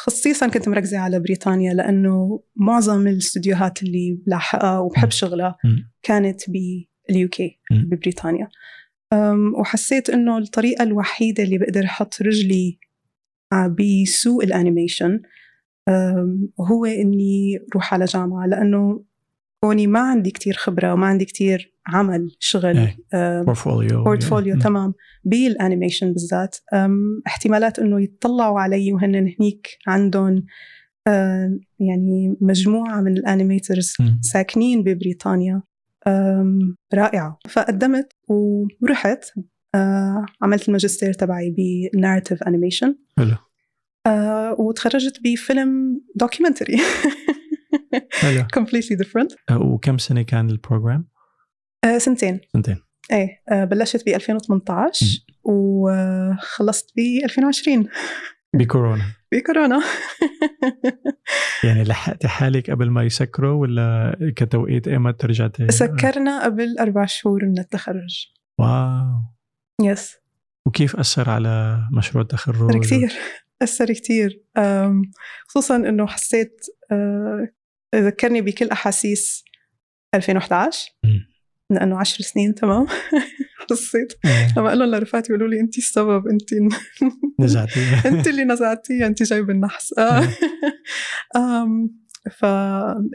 [0.00, 0.08] مم.
[0.08, 5.10] آه، وخصيصا كنت مركزة على بريطانيا لأنه معظم الاستديوهات اللي بلاحقها وبحب.
[5.10, 5.56] شغلها.
[6.02, 7.60] كانت بال UK.
[7.70, 8.48] ببريطانيا
[9.60, 12.78] وحسيت إنه الطريقة الوحيدة اللي بقدر أحط رجلي
[13.52, 15.22] ع- بسوق ال animation
[16.60, 19.04] هو إني روح على جامعة لأنه
[19.64, 22.96] كوني ما عندي كتير خبرة وما عندي كتير عمل شغل إيه.
[23.14, 24.60] أم، portfolio portfolio مم.
[24.60, 26.56] تمام بال animation بالذات
[27.26, 30.44] احتمالات إنه يتطلعوا علي وهن هنيك عندهم
[31.80, 33.94] يعني مجموعة من ال animators.
[34.20, 35.62] ساكنين ببريطانيا
[36.06, 39.24] أم، رائعة فقدمت ورحت
[40.42, 41.54] عملت الماجستير تبعي
[41.94, 43.36] ب narrative animation حلو
[44.58, 46.76] وتخرجت بفيلم documentary
[48.58, 49.34] completely different.
[49.50, 51.08] آه، وكم سنة كان ال program؟
[51.84, 52.40] آه، سنتين.
[52.52, 52.76] سنتين.
[53.12, 55.06] إيه آه، بلشت ب 2018
[55.44, 57.88] وخلصت ب 2020
[58.54, 59.04] بكورونا.
[59.32, 59.82] بكورونا.
[61.64, 67.58] يعني لحقتي حالك قبل ما يسكروا ولا كتوقيت ايمت رجعتي؟ سكرنا قبل أربع شهور من
[67.58, 68.26] التخرج.
[68.58, 69.22] wow.
[69.82, 70.16] Yes
[70.66, 73.12] وكيف أثر على مشروع التخرج؟ كثير.
[73.62, 74.44] أثر كثير.
[75.48, 77.48] خصوصا إنه حسيت أه،
[77.94, 79.44] ذكرني بكل أحاسيس
[80.14, 81.26] 2011 مم.
[81.70, 82.86] لأنه عشر سنين تمام
[84.24, 84.48] إيه.
[84.56, 86.48] لما أقول لهم لرفقاتي يقولوا لي انت السبب انت
[87.40, 90.28] نزعتي انت اللي نزعتيها انت جايب النحس آه.
[91.36, 92.00] أم،
[92.38, 92.44] ف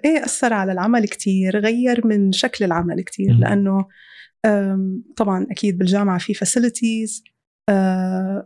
[0.05, 3.33] إيه أثر على العمل كتير غير من شكل العمل كتير.
[3.33, 3.85] لأنه
[5.17, 7.23] طبعا أكيد بالجامعة في فاسيلتيز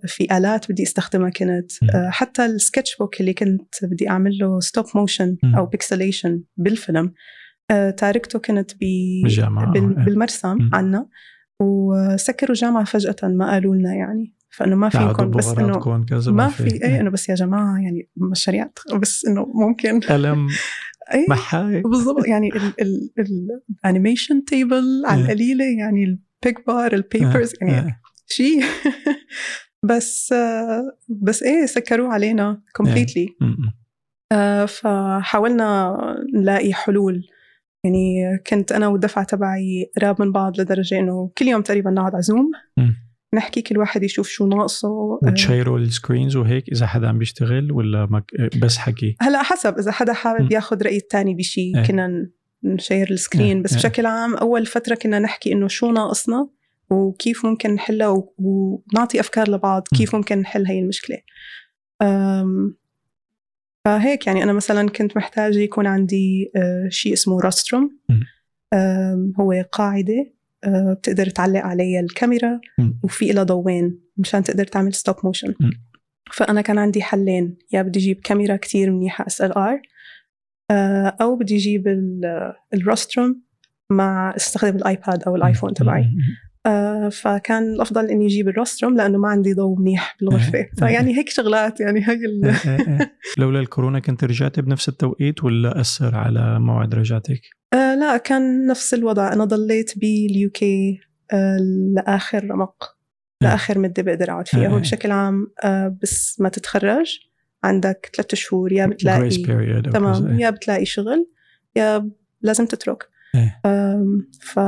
[0.06, 1.72] في آلات بدي استخدمها كنت.
[1.96, 5.38] آه، حتى ال sketchbook اللي كنت بدي اعمل له stop motion.
[5.58, 7.14] أو pixilation بالفيلم
[7.72, 10.04] آه، تاركته كنت آه.
[10.04, 10.70] بالمرسم.
[10.74, 11.08] عنا
[11.62, 15.54] وسكروا الجامعة فجأة ما قالوا لنا يعني فإنه ما فيكم بس
[16.10, 17.00] كذا ما في إيه.
[17.00, 18.70] إنه بس يا جماعة يعني مشاريع
[19.02, 20.48] بس إنه ممكن ألم
[21.14, 22.50] إيه محاي بالضبط يعني
[23.86, 25.26] ال animation table على إيه.
[25.26, 28.00] القليلة يعني ال peg bar ال papers يعني آه.
[28.32, 28.64] شيء
[29.86, 34.66] بس آه، بس إيه سكروه علينا completely م- م.
[34.66, 35.96] فحاولنا
[36.36, 37.28] نلاقي حلول
[37.86, 42.22] يعني كنت أنا والدفعة تبعي قراب من بعض لدرجة إنه كل يوم تقريبا نقعد على
[42.22, 42.52] زوم.
[43.36, 47.72] نحكي كل واحد يشوف شو ناقصه آه، ونشير ال screens وهيك إذا حدا عم بيشتغل
[47.72, 48.32] ولا مك...
[48.62, 50.14] بس حكي هلأ حسب إذا حدا.
[50.14, 51.84] حابب ياخذ رأي الثاني بشيء إيه.
[51.84, 52.30] كنا
[52.64, 53.64] نشير ال screen إيه.
[53.64, 53.80] بس إيه.
[53.80, 56.50] بشكل عام أول فترة كنا نحكي إنه شو ناقصنا
[56.90, 59.84] وكيف ممكن نحلها ونعطي أفكار لبعض.
[59.98, 61.18] كيف ممكن نحل هي المشكلة
[62.02, 62.76] أم،
[63.86, 68.00] فهيك يعني أنا مثلا كنت محتاجة يكون عندي آه، شيء اسمه rostrum.
[69.40, 72.60] هو قاعدة آه، بتقدر تعلق عليها الكاميرا.
[73.04, 75.70] وفي لها ضوين مشان تقدر تعمل stop motion م.
[76.34, 79.82] فأنا كان عندي حلين يا بدي أجيب كاميرا كتير منيحة SLR
[81.22, 83.42] أو بدي أجيب ال- ال rostrum
[83.90, 86.06] مع استخدم الايباد أو الايفون تبعي
[86.66, 90.66] آه، فكان الأفضل إني أجيب ال rostrum لأنه ما عندي ضوء منيح بالغرفة.
[90.80, 92.56] فيعني هيك شغلات يعني هي ال...
[93.38, 97.42] لولا الكورونا كنت رجعتي بنفس التوقيت ولا أثر على موعد رجعتك؟
[97.74, 101.00] آه لا كان نفس الوضع أنا ضليت بال UK
[101.34, 101.58] آه
[101.96, 102.96] لآخر رمق.
[103.42, 104.68] لآخر مدة بقدر أقعد فيها.
[104.68, 107.20] هو بشكل عام آه بس ما تتخرج
[107.64, 109.30] عندك ثلاثة شهور يا بتلاقي.
[109.82, 110.46] تمام إيه.
[110.46, 111.30] يا بتلاقي شغل
[111.76, 112.10] يا
[112.42, 113.04] لازم تترك
[113.36, 113.62] إيه.
[114.42, 114.60] ف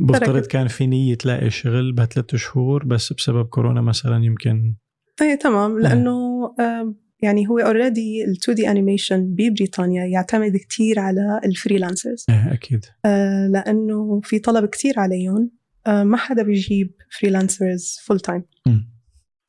[0.00, 0.46] بفترض.
[0.46, 4.74] كان في نية تلاقي شغل بثلاث شهور بس بسبب كورونا مثلا يمكن
[5.22, 5.78] إيه تمام.
[5.78, 6.10] لأنه
[6.60, 12.84] آم، يعني هو already ال 2D animation ببريطانيا يعتمد كتير على ال freelancers إيه أكيد.
[13.04, 15.50] آه، لأنه في طلب كتير عليهم.
[15.86, 18.42] آه، ما حدا بيجيب freelancers full time.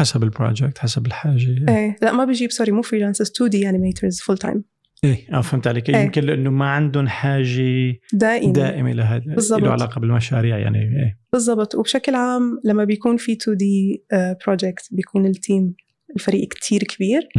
[0.02, 1.66] حسب ال project حسب الحاجة.
[1.70, 4.64] إيه لا ما بيجيب sorry مو freelancers 2D animators full time
[5.04, 5.96] إيه آه فهمت عليك إيه.
[5.96, 9.62] يمكن لأنه ما عندهم حاجة دائما دائمة لهذا بالضبط.
[9.62, 14.06] له علاقة بالمشاريع يعني إيه بالضبط وبشكل عام لما بيكون في 2D
[14.46, 15.76] project بيكون ال team
[16.16, 17.30] الفريق كتير كبير.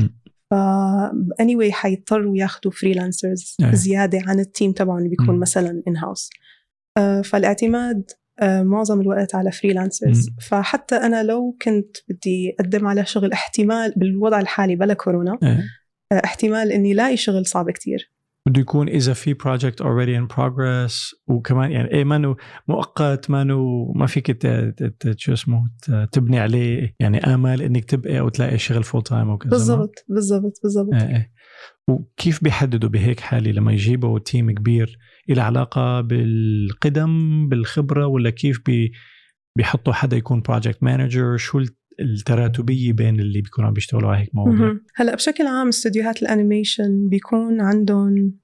[0.51, 0.55] ف
[1.43, 3.75] anyway حيضطروا ياخذوا freelancers إيه.
[3.75, 5.41] زيادة عن ال team تبعهم اللي بيكون م.
[5.41, 6.31] مثلا in house
[7.25, 8.11] فالاعتماد
[8.43, 10.31] آه، معظم الوقت على freelancers.
[10.49, 15.63] فحتى أنا لو كنت بدي أقدم على شغل احتمال بالوضع الحالي بلا كورونا آه،
[16.13, 18.11] احتمال إني لاقي شغل صعب كتير.
[18.47, 22.37] بده يكون إذا في project already in progress وكمان يعني إيه مانو
[22.69, 24.47] مؤقت مانو ما فيك
[25.17, 25.71] شو اسمه
[26.13, 30.61] تبني عليه يعني امل إنك تبقى أو تلاقي شغل full time وكذا ما؟ بالضبط بالضبط
[30.63, 30.95] بالضبط.
[30.95, 31.33] إيه إيه.
[31.89, 34.99] وكيف بيحددوا بهيك حالة لما يجيبوا team كبير
[35.31, 38.93] إله علاقة بالقدم بالخبرة ولا كيف بي
[39.57, 41.65] بيحطوا حدا يكون project manager شو
[42.01, 44.67] التراتبية بين اللي بيكونوا عم بيشتغلوا على هيك مواضيع.
[44.97, 48.35] هلا بشكل عام استديوهات ال animation بيكون عندهم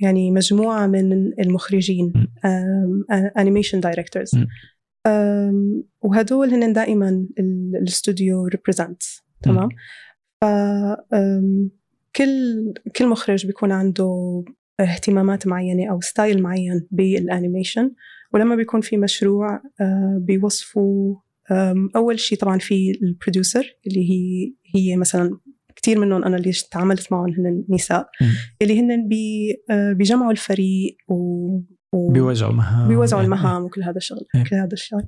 [0.00, 2.12] يعني مجموعة من المخرجين.
[3.38, 4.30] animation directors.
[6.02, 9.02] وهدول هن دائما ال- الاستوديو represent
[9.42, 9.68] تمام
[10.40, 10.44] ف
[12.16, 14.44] كل كل مخرج بيكون عنده
[14.80, 17.90] اهتمامات معينة أو style معين بال animation
[18.32, 19.62] ولما بيكون في مشروع
[20.18, 21.16] بيوظفوا
[21.96, 25.38] أول شيء طبعا في ال producer اللي هي هي مثلا
[25.76, 28.08] كثير منهم أنا اللي تعاملت معهم هن نساء.
[28.62, 31.14] اللي هن بي آه، بيجمعوا الفريق و,
[31.92, 34.44] و بيوزعوا مهام بيوزعوا إيه، المهام وكل هذا الشغل إيه.
[34.44, 35.02] كل هذا الشغل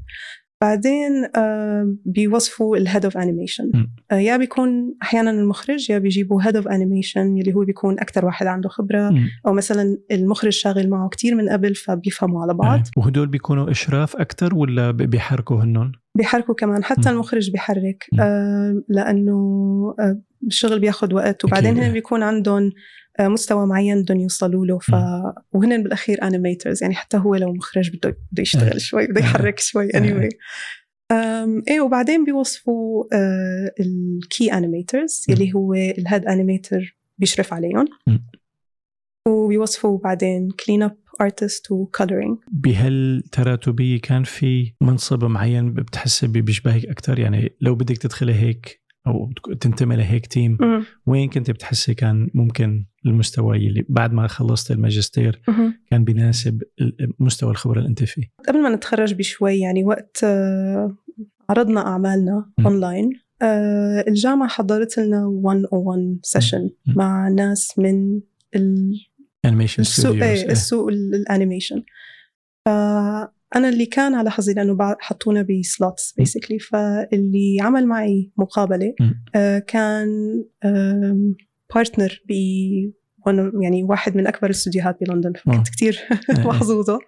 [0.60, 3.70] بعدين آه، بيوظفوا ال head of animation.
[4.12, 8.68] يا بيكون أحيانا المخرج يا بيجيبوا head of animation اللي هو بيكون أكثر واحد عنده
[8.68, 9.28] خبرة مم.
[9.46, 12.82] أو مثلا المخرج شاغل معه كتير من قبل فبيفهموا على بعض إيه.
[12.96, 17.14] وهدول بيكونوا إشراف أكثر ولا بيحركوا هنن بيحركوا كمان حتى مم.
[17.14, 18.06] المخرج بيحرك.
[18.20, 19.34] آه لأنه
[20.00, 21.78] آه الشغل بياخذ وقت وبعدين.
[21.78, 22.70] هن بيكون عندهم آه
[23.20, 24.92] مستوى معين بدهم يوصلوا له ف
[25.52, 28.42] وهن بالأخير animators يعني حتى هو لو مخرج بده بده إيه.
[28.42, 29.24] يشتغل شوي بده إيه.
[29.24, 30.00] يحرك شوي إيه.
[30.00, 30.28] anyway
[31.68, 35.24] إيه وبعدين بيوظفوا آه ال key animators.
[35.30, 37.84] اللي هو ال head animator بيشرف عليهم.
[39.28, 47.18] وبيوظفوا بعدين clean up artist و coloring بهالتراتبيه كان في منصب معين بتحسي بيشبهك أكثر
[47.18, 50.58] يعني لو بدك تدخلي هيك أو تنتمي لهيك team
[51.06, 55.40] وين كنت بتحسي كان ممكن المستوى اللي بعد ما خلصت الماجستير
[55.90, 56.62] كان بيناسب
[57.18, 60.96] مستوى الخبرة اللي أنت فيه؟ قبل ما نتخرج بشوي يعني وقت آه،
[61.50, 63.10] عرضنا أعمالنا اونلاين
[63.42, 68.20] آه، الجامعة حضرت لنا one on one session مع ناس من
[68.54, 71.82] ال animation السوق إيه السوق ال animation.
[73.54, 78.94] فانا اللي كان على حظي لأنه حطونا ب slots basically فاللي عمل معي مقابلة
[79.34, 80.08] آه كان
[81.74, 82.32] partner ب
[83.62, 85.32] يعني واحد من أكبر الاستديوهات بلندن.
[85.32, 85.98] فكنت كثير
[86.30, 86.46] إيه.
[86.48, 86.98] محظوظة.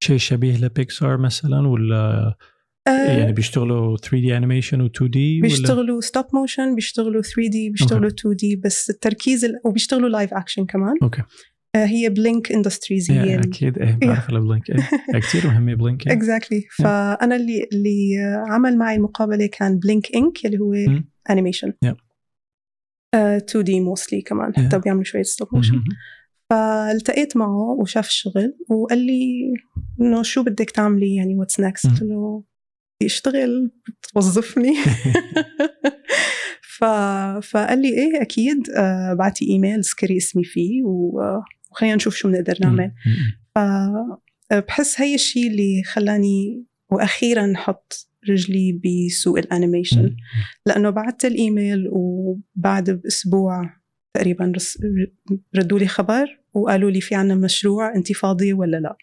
[0.00, 2.34] شيء شبيه لبيكسار مثلا ولا
[2.88, 8.90] آه يعني بيشتغلوا 3D animation و 2D بيشتغلوا stop motion بيشتغلوا 3D بيشتغلوا 2D بس
[8.90, 9.52] التركيز ال...
[9.64, 10.94] وبيشتغلوا live action كمان.
[11.02, 11.26] okay آه
[11.76, 13.78] هي Blink Industries هي أكيد.
[13.78, 16.82] إيه بعرف Blink إيه كثير مهمة Blink exactly exactly.
[16.84, 18.16] فأنا اللي اللي
[18.48, 20.74] عمل معي المقابلة كان Blinkink اللي هو
[21.30, 21.72] animation
[23.14, 25.84] 2D mostly كمان حتى بيعملوا شوية stop motion
[26.50, 29.52] فالتقيت معه وشاف الشغل وقال لي
[30.00, 32.42] إنه شو بدك تعملي؟ يعني what's next قلت له
[33.02, 33.70] يشتغل
[34.02, 34.74] بتوظفني.
[36.78, 36.84] ف...
[37.42, 38.70] فقال لي إيه أكيد.
[38.70, 40.82] آه بعتي ايميل اذكري اسمي فيه
[41.74, 42.92] وخلينا نشوف شو بنقدر نعمل.
[43.54, 50.16] فبحس هي الشيء اللي خلاني وأخيرا حط رجلي بسوق ال animation.
[50.66, 53.70] لأنه بعت الإيميل وبعد بأسبوع
[54.14, 54.52] تقريبا
[55.56, 58.96] ردوا لي خبر وقالوا لي في عنا مشروع انت فاضية ولا لا؟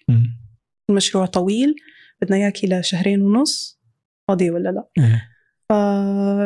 [0.89, 1.75] المشروع طويل
[2.21, 3.81] بدنا إياكي لشهرين ونص
[4.27, 5.30] فاضية ولا لا؟ إيه.
[5.71, 5.73] ف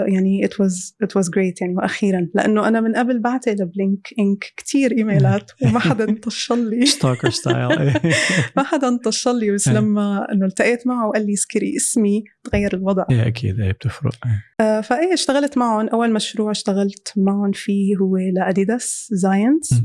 [0.07, 1.75] يعني it was it was great يعني.
[1.75, 6.85] وأخيرا لأنه أنا من قبل بعت ل Blinkink كثير إيميلات وما حدا انطشل لي.
[6.85, 7.93] ستوكر ستايل
[8.57, 9.75] ما حدا انطشل لي بس إيه.
[9.75, 13.05] لما إنه التقيت معه وقال لي اسكري اسمي تغير الوضع.
[13.11, 14.15] إيه أكيد إيه بتفرق
[14.59, 15.87] آه فإيه اشتغلت معهم.
[15.87, 19.81] أول مشروع اشتغلت معهم فيه هو لأديداس زاينس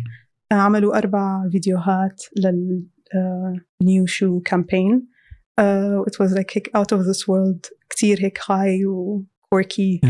[0.53, 2.87] عملوا أربع فيديوهات لل
[3.83, 5.09] نيو شو كامبين
[6.09, 10.01] it was like out of this world كتير هيك هاي وكوركي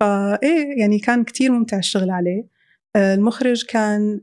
[0.00, 2.48] فايه يعني كان كتير ممتع الشغل عليه.
[2.96, 4.20] آه، المخرج كان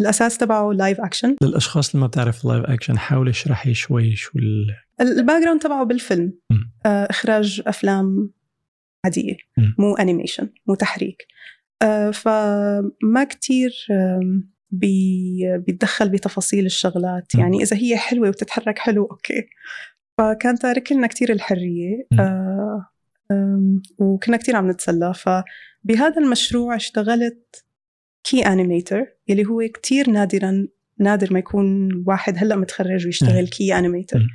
[0.00, 4.38] الأساس تبعه live action للأشخاص اللي ما بتعرف live action حاولي اشرحي شوي شو
[5.00, 6.32] ال background تبعه بالفيلم.
[6.86, 8.30] آه، إخراج أفلام
[9.04, 9.36] عادية.
[9.58, 9.72] م.
[9.78, 11.26] مو animation مو تحريك.
[11.82, 13.86] آه، فما كتير
[14.70, 17.34] بي بيتدخل بتفاصيل الشغلات.
[17.34, 19.46] يعني إذا هي حلوة وبتتحرك حلو okay.
[20.18, 22.06] فكان تارك لنا كتير الحرية.
[22.20, 22.90] آه
[23.98, 25.12] وكنا كتير عم نتسلى.
[25.14, 27.64] فبهذا المشروع اشتغلت
[28.24, 30.68] key animator يلي هو كتير نادرا
[31.00, 34.26] نادر ما يكون واحد هلأ متخرج ويشتغل key animator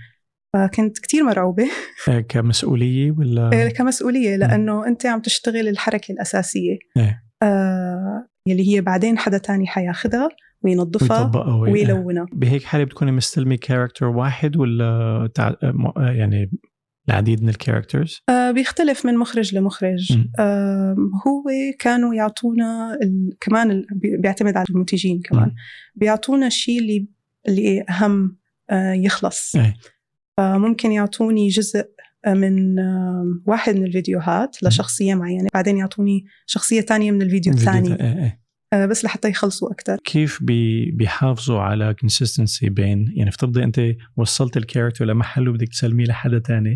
[0.53, 1.69] فكنت كتير مرعوبة.
[2.09, 6.77] آه، كمسؤولية ولا؟ إيه، كمسؤولية لأنه أنت عم تشتغل الحركة الأساسية.
[6.97, 7.23] إيه.
[7.43, 10.29] آه يلي هي بعدين حدا تاني حياخدها
[10.63, 15.53] وينظفها ويلونها بهيك حالة بتكوني مستلمي character واحد ولا تع...
[15.97, 16.51] يعني
[17.09, 20.95] العديد من ال characters؟ آه بيختلف من مخرج لمخرج آه
[21.27, 21.43] هو
[21.79, 23.37] كانوا يعطونا ال...
[23.39, 23.87] كمان ال...
[24.21, 25.55] بيعتمد على المنتجين كمان م.
[25.95, 27.07] بيعطونا الشيء اللي
[27.47, 28.37] اللي أهم
[28.69, 29.73] آه يخلص أي.
[30.37, 31.85] فممكن يعطوني جزء
[32.27, 32.75] من
[33.45, 37.93] واحد من الفيديوهات لشخصية معينة بعدين يعطوني شخصية تانية من الفيديو الثاني.
[37.93, 38.41] إيه، إيه.
[38.73, 43.81] آه، بس لحتى يخلصوا أكثر كيف بي بيحافظوا على consistency بين يعني افترضي أنت
[44.17, 46.75] وصلت ال character لمحل وبدك تسلميه لحدا تاني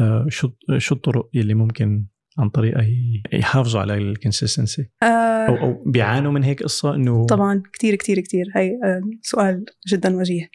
[0.00, 2.06] آه شو شو الطرق اللي ممكن
[2.38, 2.86] عن طريقها
[3.32, 8.20] يحافظوا على ال consistency آه أو أو بيعانوا من هيك قصة إنه طبعا كثير كثير
[8.20, 10.42] كثير هي آه سؤال جدا وجيه.
[10.42, 10.48] آه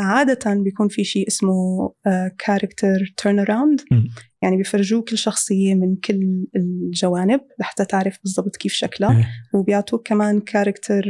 [0.00, 1.92] عادة بيكون في شيء اسمه
[2.38, 3.80] character turnaround
[4.42, 9.28] يعني بيفرجوك كل شخصية من كل الجوانب لحتى تعرف بالضبط كيف شكلها إيه.
[9.54, 11.04] وبيعطوك كمان character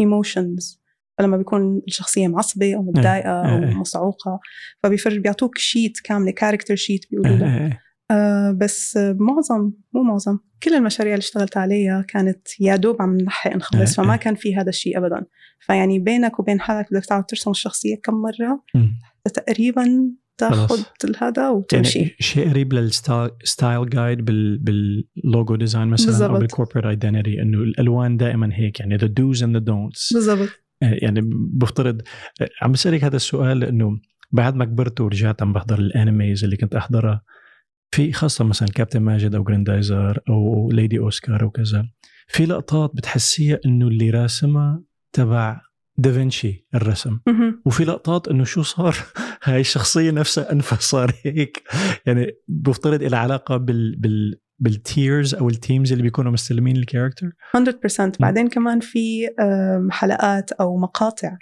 [0.00, 0.80] emotions
[1.18, 3.74] فلما بيكون الشخصية معصبة أو متضايقة أو إيه.
[3.74, 4.40] مصعوقة
[4.82, 7.85] فبيفرج بيعطوك sheet كاملة character sheet بيقولوا له إيه.
[8.10, 13.56] آه بس معظم مو معظم كل المشاريع اللي اشتغلت عليها كانت يا دوب عم نلحق
[13.56, 15.26] نخلص فما كان في هذا الشيء ابدا.
[15.60, 18.62] فيعني بينك وبين حالك بدك تقعد ترسم الشخصية كم مرة
[19.34, 20.82] تقريبا تاخذ
[21.20, 21.98] هذا وتمشي.
[21.98, 26.30] يعني شيء قريب لل style guide بال بال logo design مثلا بالزبط.
[26.30, 30.48] أو بال corporate identity إنه الألوان دائما هيك يعني the dos and the don'ts بالضبط.
[30.82, 32.02] يعني بفترض
[32.62, 34.00] عم بسألك هذا السؤال لأنه
[34.32, 37.22] بعد ما كبرت ورجعت عم بحضر ال animes اللي كنت أحضرها
[37.96, 41.88] في خاصة مثلا كابتن ماجد أو جراندايزر أو ليدي أوسكار وكذا
[42.26, 44.82] في لقطات بتحسيها إنه اللي راسمها
[45.12, 45.60] تبع
[45.98, 47.18] دافنشي الرسم.
[47.64, 48.96] وفي لقطات إنه شو صار؟
[49.44, 51.62] هاي الشخصيه نفسها أنفها صار هيك.
[52.06, 56.81] يعني بفترض لها علاقة بال بال بال tiers أو ال teams اللي بيكونوا مستلمين ال
[56.81, 59.28] character 100% بعدين كمان في
[59.90, 61.36] حلقات أو مقاطع.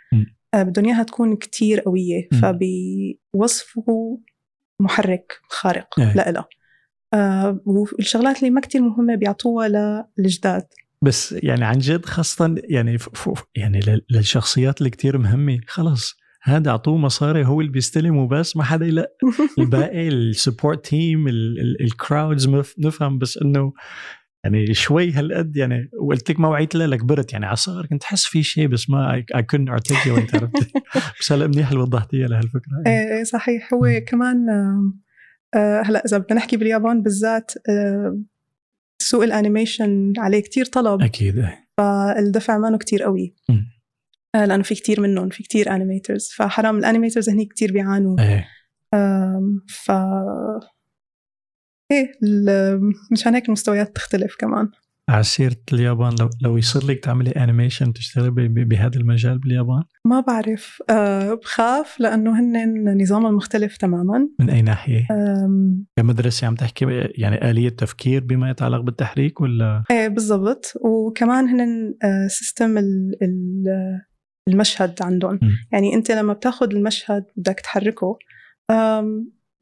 [0.55, 2.29] آه، بدهم إياها تكون كتير قوية.
[2.33, 2.41] مم.
[4.81, 6.01] محرك خارق.
[6.01, 6.15] إيه.
[6.15, 6.49] لإلها
[7.15, 9.69] آه، والشغلات اللي ما كتير مهمة بيعطوها
[10.19, 10.67] للجداد.
[11.03, 12.99] بس يعني عن جد خاصة يعني
[13.55, 15.61] يعني لل- للشخصيات اللي كتير مهمة.
[15.69, 19.13] خلص هذا أعطوه مصاري هو اللي بيستلم وبس ما حدا يلا
[19.59, 21.29] الباقي ال support team
[21.81, 23.73] ال crowds نفهم بس إنه
[24.45, 28.25] يعني شوي هالقد يعني وقلت لك ما وعيت لها كبرت يعني على صغر كنت احس
[28.25, 30.71] في شيء بس ما couldn't articulate عرفت
[31.21, 32.83] بس هلا منيح اللي وضحتيها لهالفكرة.
[32.87, 33.75] إيه إيه، صحيح.
[33.75, 34.01] هو.
[34.07, 35.01] كمان آم،
[35.55, 38.21] آه، هلا إذا بدنا نحكي باليابان بالذات آه،
[38.99, 41.03] سوق ال animation عليه كتير طلب.
[41.03, 41.69] أكيد إيه.
[41.79, 43.35] فالدفع مانو كتير قوي.
[44.35, 48.17] آه، لأنه في كتير منهم في كتير animators فحرام ال animators هني كتير بيعانوا.
[48.21, 48.49] إيه.
[49.69, 49.91] ف
[51.93, 54.69] إيه ال- مشان هيك المستويات تختلف كمان.
[55.11, 60.83] على سيرة اليابان لو لو يصير لك تعملي animation تشتغلي بهذا المجال باليابان؟ ما بعرف.
[60.91, 64.29] أه بخاف لأنه هن نظامهم مختلف تماما.
[64.41, 66.85] من أي ناحية؟ أم، كمدرسة عم تحكي
[67.19, 70.73] يعني آلية تفكير بما يتعلق بالتحريك ولا؟ إيه بالضبط.
[70.85, 74.01] وكمان هن آه، system ال- ال-
[74.49, 75.35] المشهد عندهم.
[75.35, 75.41] م.
[75.73, 78.19] يعني أنت لما بتاخذ المشهد بدك تحركه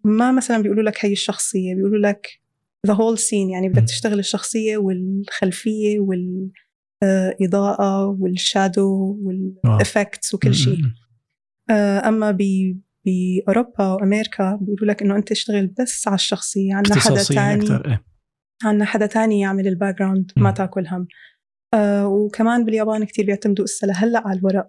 [0.04, 2.40] ما مثلا بيقولوا لك هي الشخصية بيقولوا لك
[2.86, 3.84] the whole scene يعني بدك.
[3.84, 6.00] تشتغل الشخصية والخلفية
[7.02, 10.78] والاضاءه وال shadow وال effects وكل شيء.
[11.70, 12.42] آه، أما ب
[13.06, 18.04] باوروبا وأمريكا بيقولوا لك إنه أنت اشتغل بس على الشخصية عندنا حدا تاني إيه.
[18.64, 20.50] عندنا حدا تاني يعمل ال background ما.
[20.50, 21.08] تاكل هم
[21.74, 24.66] آه وكمان باليابان كتير بيعتمدوا هسه لهلأ على الورق.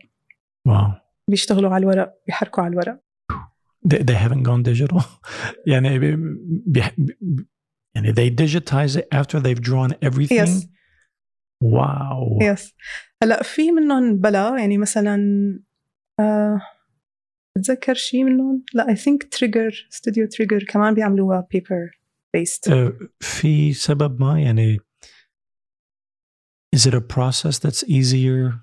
[0.68, 0.92] wow.
[1.30, 3.00] بيشتغلوا على الورق بيحركوا على الورق.
[3.88, 5.02] They, they haven't gone digital.
[5.68, 6.16] يعني بي
[6.68, 6.84] بي
[7.96, 10.48] يعني they digitize it after they've drawn everything?
[10.48, 10.68] Yes.
[11.64, 12.74] wow yes
[13.24, 15.18] هلا في منهم بلا يعني مثلا
[16.20, 16.62] آه
[17.58, 22.02] بتذكر شيء منهم؟ لا I think Trigger studio Trigger كمان بيعملوها paper
[22.34, 24.78] based آه، في سبب ما يعني
[26.76, 28.54] is it a process that's easier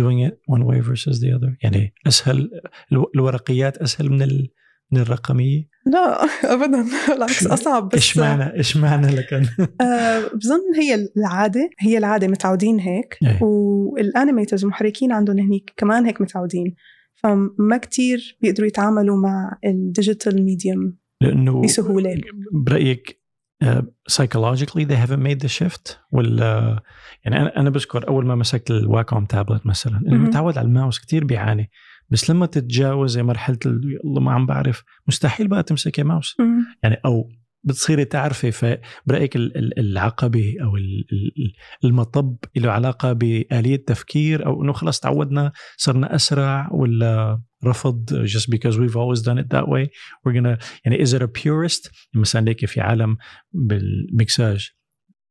[0.00, 1.56] doing it one way versus the other?
[1.62, 2.60] يعني أسهل
[2.92, 4.50] الو- الورقيات أسهل من ال
[4.92, 6.24] من الرقميه لا
[6.54, 9.46] ابدا بالعكس أصعب بس إيش معنى إيش معنى لكن
[9.86, 13.38] آه بظن هي العادة هي العادة متعودين هيك إيه.
[13.42, 16.74] وال animators المحركين عندهم هنيك كمان هيك متعودين
[17.14, 22.20] فما كتير بيقدروا يتعاملوا مع ال digital medium لأنه بسهولة.
[22.52, 23.22] برأيك
[23.64, 26.80] uh, psychologically they haven't made the shift ولا
[27.24, 30.24] يعني أنا أنا بذكر أول ما مسكت الواكوم تابلت مثلا مهم.
[30.24, 31.70] متعود على الماوس كتير بيعاني
[32.10, 36.36] بس لما تتجاوزي مرحلة ال- والله ما عم بعرف مستحيل بقى تمسكي ماوس.
[36.82, 37.28] يعني أو
[37.64, 41.52] بتصيري تعرفي فبرايك ال- ال- العقبه أو ال- ال-
[41.84, 48.74] المطب له علاقة بآلية تفكير أو إنه خلص تعودنا صرنا أسرع ولا رفض just because
[48.74, 49.86] we've always done it that way.
[50.24, 53.16] We're gonna يعني is it a purist مثلا ليك في عالم
[53.52, 54.70] بالمكساج.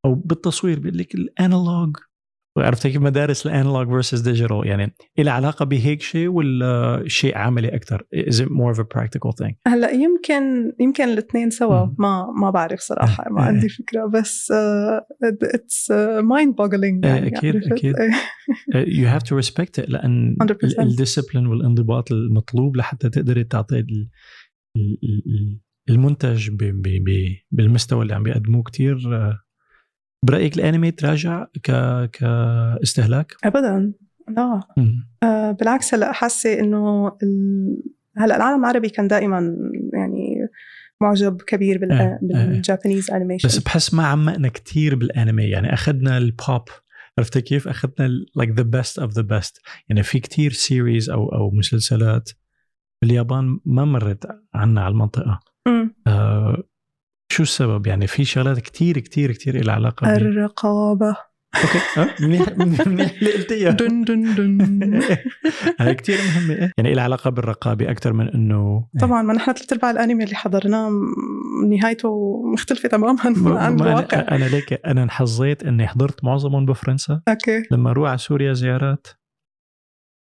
[0.06, 1.98] أو بالتصوير بيقول لك ال analog.
[2.60, 7.68] عرفت كيف مدارس ال analog versus digital يعني إلها علاقة بهيك شيء ولا شيء عملي
[7.76, 11.86] أكثر is it more of a practical thing هلأ يمكن يمكن الاثنين سوا.
[12.00, 13.48] ما ما بعرف صراحة ما إيه.
[13.48, 14.52] عندي فكرة بس
[15.44, 15.92] it's
[16.24, 16.56] mind
[17.06, 17.56] إيه، يعني؟ أكيد.
[18.76, 18.86] إيه.
[18.86, 20.80] you have to respect it لأن 100%.
[20.80, 24.10] ال discipline والانضباط المطلوب لحتى تقدري تعطي ال-
[24.78, 26.50] ال- ال- المنتج
[27.52, 29.40] بالمستوى اللي عم بيقدموه كتير آه،
[30.28, 31.72] برأيك الأنمي تراجع ك
[32.12, 33.94] كاستهلاك؟ ابدا
[34.30, 34.62] لا.
[35.24, 37.84] آه، بالعكس هلأ حاسة إنه ال...
[38.18, 39.56] هلأ العالم العربي كان دائما
[39.94, 40.48] يعني
[41.02, 41.92] معجب كبير بال...
[41.92, 42.46] إيه، إيه.
[42.46, 46.64] بال Japanese animation بس بحس ما عمقنا كتير بالأنمي يعني أخذنا البوب
[47.18, 51.52] عرفت كيف؟ أخذنا like the best of the best يعني في كتير series أو أو
[51.52, 52.30] مسلسلات
[53.02, 55.40] باليابان ما مرت عنا على المنطقة.
[56.08, 56.64] آه
[57.32, 61.16] شو السبب؟ يعني في شغلات كتير كتير كتير لها علاقة الرقابة.
[61.56, 62.02] أوكي.
[62.02, 63.72] آه، منيح منيح اللي قلتيها.
[63.72, 65.02] dun dun dun.
[65.80, 66.54] هاي كتير مهمة.
[66.54, 66.72] إيه.
[66.78, 70.92] يعني لها علاقة بالرقابة أكثر من انه طبعا ما نحن ثلاث أرباع الأنمي اللي حضرناه
[71.70, 74.20] نهايته مختلفة تماما ما- عن الواقع.
[74.32, 77.22] أنا ليك أنا انحظيت إني حضرت معظمهم بفرنسا.
[77.30, 77.64] okay.
[77.72, 79.08] لما أروح على سوريا زيارات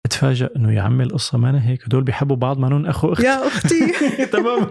[0.05, 1.85] اتفاجئ إنه يا عمي القصة ما هيك.
[1.85, 3.91] هدول بيحبوا بعض ما نن اخو اخت يا أختي.
[4.33, 4.67] تمام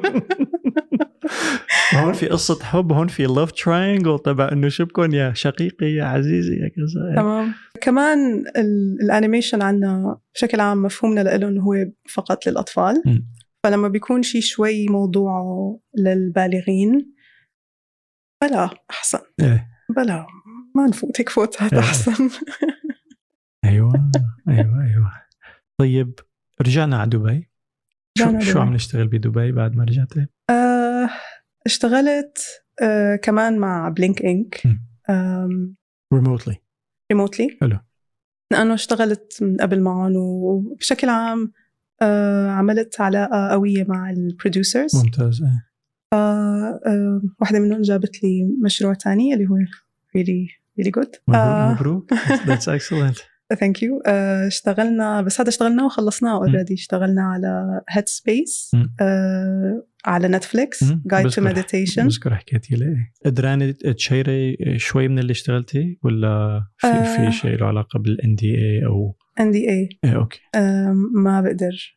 [1.95, 6.55] هون في قصة حب هون في love triangle تبع إنه شبكن يا شقيقي يا عزيزي
[6.57, 11.75] يا كذا تمام كمان ال- ال animation عنا بشكل عام مفهومنا له إنه هو
[12.15, 13.19] فقط للأطفال م.
[13.65, 17.15] فلما بيكون شيء شوي موضوعه للبالغين
[18.43, 19.69] بلا أحسن إيه.
[19.97, 20.27] بلا
[20.75, 21.81] ما نفوت هيك فوتات إيه.
[21.81, 22.13] أحسن
[23.65, 24.11] أيوه
[24.49, 25.13] أيوه أيوه
[25.81, 26.15] طيب
[26.63, 27.51] رجعنا على دبي
[28.19, 28.61] شو شو.
[28.61, 31.09] عم نشتغل بدبي بعد ما رجعتي؟ آه،
[31.67, 32.39] اشتغلت
[32.83, 34.63] آه، كمان مع Blink Ink.
[36.15, 36.57] remotely
[37.13, 37.79] remotely حلو.
[38.53, 41.53] لأنه اشتغلت من قبل معهم وبشكل عام
[42.03, 45.67] آه، عملت علاقة قوية مع ال producers ممتاز إيه.
[47.41, 49.57] واحدة منهم جابت لي مشروع تاني اللي هو
[50.19, 50.51] really
[50.81, 51.19] really good.
[51.29, 52.13] مبروك
[52.47, 53.17] that's excellent
[53.61, 54.01] thank you
[54.47, 58.95] اشتغلنا بس هذا اشتغلناه وخلصناه already اشتغلنا على Headspace مم.
[60.07, 62.35] على نتفليكس Guide to Meditation بذكر.
[62.35, 62.97] حكيتي لي
[63.27, 67.17] قدرانة share ي شوي من اللي اشتغلتي ولا في, آه.
[67.17, 70.41] في شيء له علاقة بال NDA أو NDA okay
[71.15, 71.97] ما بقدر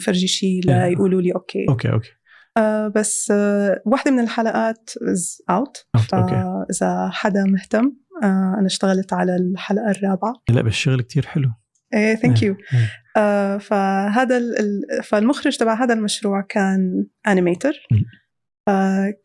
[0.00, 0.92] فرجي شيء لا إيه.
[0.92, 1.66] يقولوا لي okay.
[1.68, 2.10] okay okay.
[2.56, 7.92] آه، بس آه، واحدة من الحلقات is out فاذا حدا مهتم
[8.22, 10.32] آه، أنا اشتغلت على الحلقة الرابعة.
[10.50, 11.50] لا بالشغل كتير حلو.
[11.94, 12.90] إيه thank إيه، you إيه.
[13.16, 17.72] آه، فهذا ال- ال- فالمخرج تبع هذا المشروع كان animator.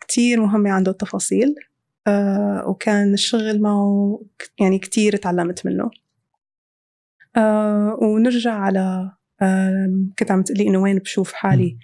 [0.02, 1.56] كتير مهمة عنده التفاصيل.
[2.08, 4.22] آه، وكان الشغل معه
[4.60, 5.92] يعني كتير تعلمت منه.
[7.38, 9.12] آه، ونرجع على
[10.20, 11.78] كنت عم تقولي إنه وين بشوف حالي.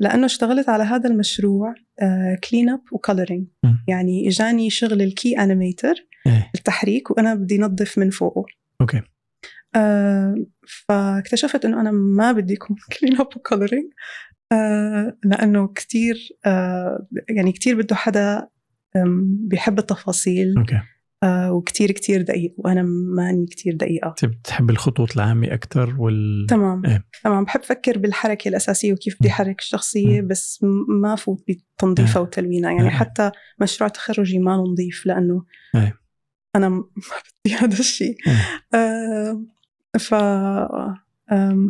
[0.00, 1.74] لأنه اشتغلت على هذا المشروع
[2.50, 3.84] clean up و coloring مم.
[3.88, 5.94] يعني إجاني شغل ال key animator
[6.54, 8.44] التحريك وأنا بدي نظف من فوقه.
[8.80, 9.00] okay.
[9.76, 10.34] آه،
[10.88, 13.92] فاكتشفت إنه أنا ما بدي يكون clean up و coloring
[15.24, 18.48] لأنه كتير آه، يعني كتير بده حدا
[19.48, 20.80] بيحب التفاصيل okay
[21.22, 22.82] آه، وكتير كتير دقيق وأنا
[23.16, 27.04] ماني كتير دقيقة انت بتحب الخطوط العامة أكثر وال تمام إيه.
[27.24, 29.28] تمام بحب أفكر بالحركة الأساسية وكيف بدي.
[29.28, 30.28] احرك الشخصيه مم.
[30.28, 32.22] بس ما فوت بتنظيفها إيه.
[32.22, 32.90] وتلوينها يعني إيه.
[32.90, 35.44] حتى مشروع تخرجي ما نظيف لأنه
[35.74, 35.98] إيه.
[36.56, 36.84] أنا ما
[37.46, 38.78] بدي هذا الشيء إيه.
[38.80, 39.42] آه،
[39.98, 40.14] ف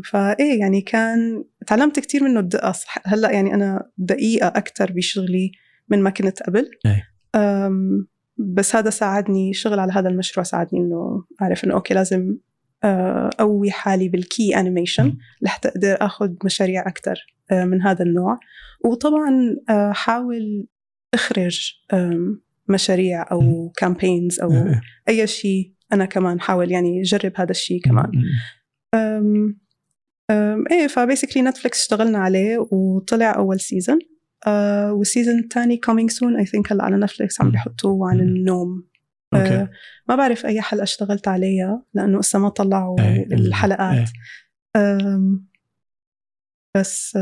[0.04, 5.52] فايه يعني كان تعلمت كثير منه الدقة هلأ يعني أنا دقيقة أكثر بشغلي
[5.88, 6.70] من ما كنت قبل.
[8.36, 12.36] بس هذا ساعدني شغل على هذا المشروع ساعدني إنه أعرف إنه okay لازم
[12.84, 15.16] أقوي حالي بال key animation.
[15.42, 18.38] لحتى أقدر آخذ مشاريع أكثر من هذا النوع.
[18.84, 19.56] وطبعا
[19.92, 20.66] حاول
[21.14, 21.72] أخرج
[22.68, 24.50] مشاريع أو campaigns أو.
[25.08, 28.10] أي شيء أنا كمان حاول يعني جرب هذا الشيء كمان.
[28.94, 29.58] أم
[30.30, 33.98] أم إيه ف basically نتفليكس اشتغلنا عليه وطلع أول season
[34.46, 37.50] أه وال season الثاني coming soon I think هلأ على نتفليكس عم.
[37.50, 38.20] بيحطوه عن.
[38.20, 38.84] النوم
[39.34, 39.70] أه
[40.08, 44.08] ما بعرف أي حلقة اشتغلت عليها لأنه لسه ما طلعوا إيه، ال- الحلقات
[44.76, 45.40] إيه.
[46.76, 47.18] بس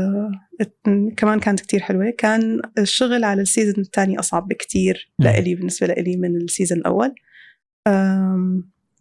[1.17, 5.11] كمان كانت كتير حلوة كان الشغل على ال season الثاني أصعب بكتير.
[5.19, 7.15] لإلي بالنسبة لإلي من ال season الأول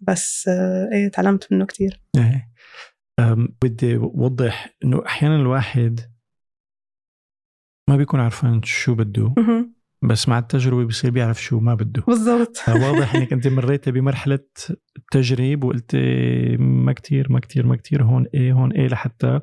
[0.00, 2.00] بس أه إيه تعلمت منه كتير.
[2.16, 2.50] إيه.
[3.62, 6.00] بدي اوضح إنه أحيانا الواحد
[7.88, 9.34] ما بيكون عارفان شو بده.
[10.02, 12.02] بس مع التجربة بصير بيعرف شو ما بده.
[12.06, 12.56] بالضبط.
[12.56, 14.38] فواضح إنك أنت مريتي بمرحلة
[15.12, 15.98] تجريب وقلتي
[16.56, 19.40] ما كتير ما كتير ما كتير هون إيه هون إيه لحتى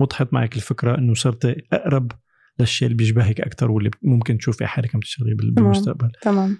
[0.00, 2.12] وضحت معك الفكرة إنه صرتي أقرب
[2.58, 5.34] للشيء اللي بيشبهك أكثر واللي ممكن تشوفي حالك عم تشتغلي.
[5.34, 6.12] بالمستقبل.
[6.22, 6.58] تمام.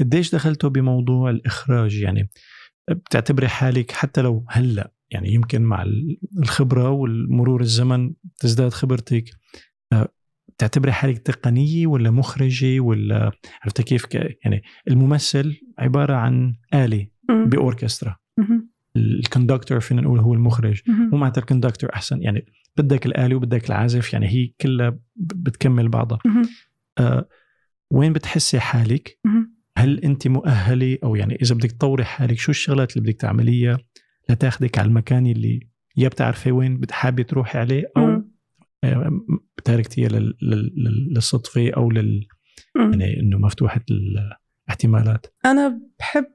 [0.00, 2.30] قديش دخلتوا بموضوع الإخراج يعني
[2.90, 9.24] بتعتبري حالك حتى لو هلأ يعني يمكن مع ال- الخبرة والمرور الزمن تزداد خبرتك
[9.92, 10.08] أه،
[10.48, 13.32] بتعتبري حالك تقنية ولا مخرجة ولا
[13.62, 17.48] عرفتي كيف ك- يعني الممثل عبارة عن آلة مم.
[17.48, 18.16] بأوركسترا.
[18.96, 20.82] الكوندكتور فينا نقول هو المخرج.
[20.88, 26.42] مو معناتها الكوندكتور أحسن يعني بدك الآلة وبدك العازف يعني هي كلها بتكمل بعضها مهم.
[27.90, 29.18] وين بتحسي حالك.
[29.78, 33.78] هل أنت مؤهلة أو يعني إذا بدك تطوري حالك شو الشغلات اللي بدك تعمليها
[34.30, 35.60] لتاخدك على المكان اللي
[35.96, 38.22] يا بتعرفي وين حابة تروحي عليه أو.
[38.84, 39.10] آه،
[39.64, 42.26] تاركتيها لل- لل- لل- للصدفة أو لل.
[42.76, 43.80] يعني إنه مفتوحة
[44.68, 46.26] الاحتمالات أنا بحب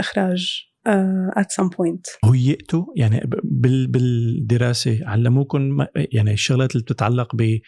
[0.00, 7.58] إخراج uh, at some point هيئتوا يعني بال بالدراسة علموكم يعني الشغلات اللي بتتعلق ب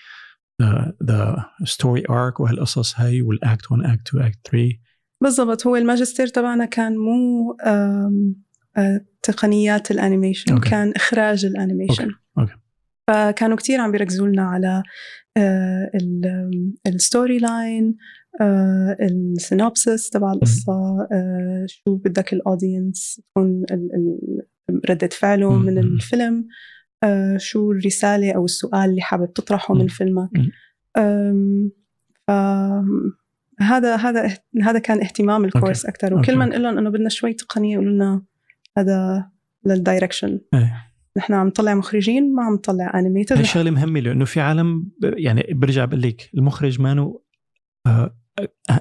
[1.04, 4.78] the story arc وهالقصص هاي وال act 1 act 2 act 3
[5.22, 7.56] بالضبط هو الماجستير تبعنا كان مو
[8.78, 10.70] آه، تقنيات ال animation okay.
[10.70, 12.10] كان إخراج ال animation.
[12.38, 12.54] okay.
[13.08, 14.82] فكانوا كتير عم بيركزوا لنا على
[16.86, 17.96] ال storyline ال
[19.00, 23.64] synopsis تبع القصة آه، شو بدك ال audience تكون
[24.90, 26.48] ردة فعله من الفيلم.
[27.36, 30.30] شو الرسالة أو السؤال اللي حابب تطرحه من فيلمك.
[33.60, 37.32] هذا هذا هذا كان اهتمام ال course أكثر وكل ما نقول لهم إنه بدنا شوي
[37.32, 38.22] تقنية يقولوا لنا
[38.78, 39.28] هذا
[39.66, 40.40] لل direction
[41.16, 45.46] نحن عم نطلع مخرجين ما عم نطلع animator هي شغلة مهمة لأنه في عالم يعني
[45.50, 47.24] برجع بقول لك المخرج مانو
[47.86, 48.16] آه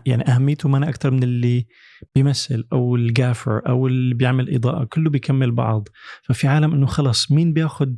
[0.05, 1.67] يعني أهميته ما أكثر من اللي
[2.15, 5.87] بيمثل أو ال gaffer أو اللي بيعمل إضاءة كله بيكمل بعض.
[6.23, 7.93] ففي عالم إنه خلص مين بياخذ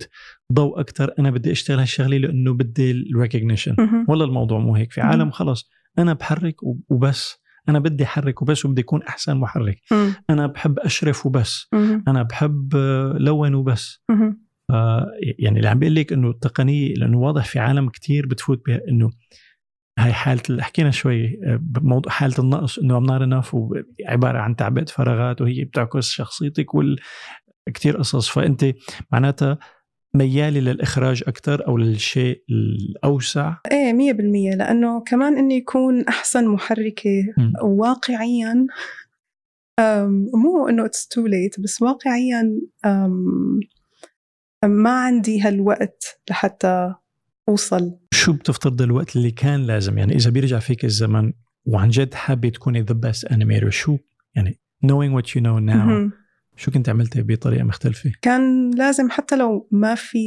[0.53, 3.76] ضوء أكثر أنا بدي أشتغل هالشغلة لأنه بدي ال recognition
[4.07, 4.91] والله الموضوع مو هيك.
[4.91, 6.55] في عالم خلص أنا بحرك
[6.89, 7.36] وبس.
[7.70, 9.82] أنا بدي احرك وبس وبدي اكون أحسن محرك.
[10.30, 11.68] أنا بحب أشرف وبس.
[12.07, 12.76] أنا بحب
[13.18, 14.03] لون وبس.
[15.39, 19.10] يعني اللي عم بقول لك إنه التقنيه لأنه واضح في عالم كتير بتفوت بها إنه
[20.00, 23.56] هاي حالة اللي حكينا شوي بموضوع حالة النقص إنه I'm not enough
[24.06, 27.00] عباره عن تعبئه فراغات وهي بتعكس شخصيتك وال
[27.74, 28.66] كثير قصص فأنت
[29.12, 29.58] معناتها
[30.14, 32.43] ميالة للإخراج أكثر أو للشيء؟
[33.72, 37.52] إيه مية بالمية لأنه كمان إني يكون أحسن محركة م.
[37.64, 38.68] واقعيا
[40.34, 42.62] مو إنه it's too late بس واقعيا
[44.66, 46.95] ما عندي هالوقت لحتى
[47.50, 47.97] أوصل
[48.30, 51.34] شو بتفترض الوقت اللي كان لازم؟ يعني إذا بيرجع فيك الزمن
[51.66, 53.98] وعن جد حابة تكوني the best animator شو
[54.36, 56.12] يعني knowing what you know now م.
[56.56, 60.20] شو كنت عملتي بطريقة مختلفة؟ كان لازم حتى لو ما في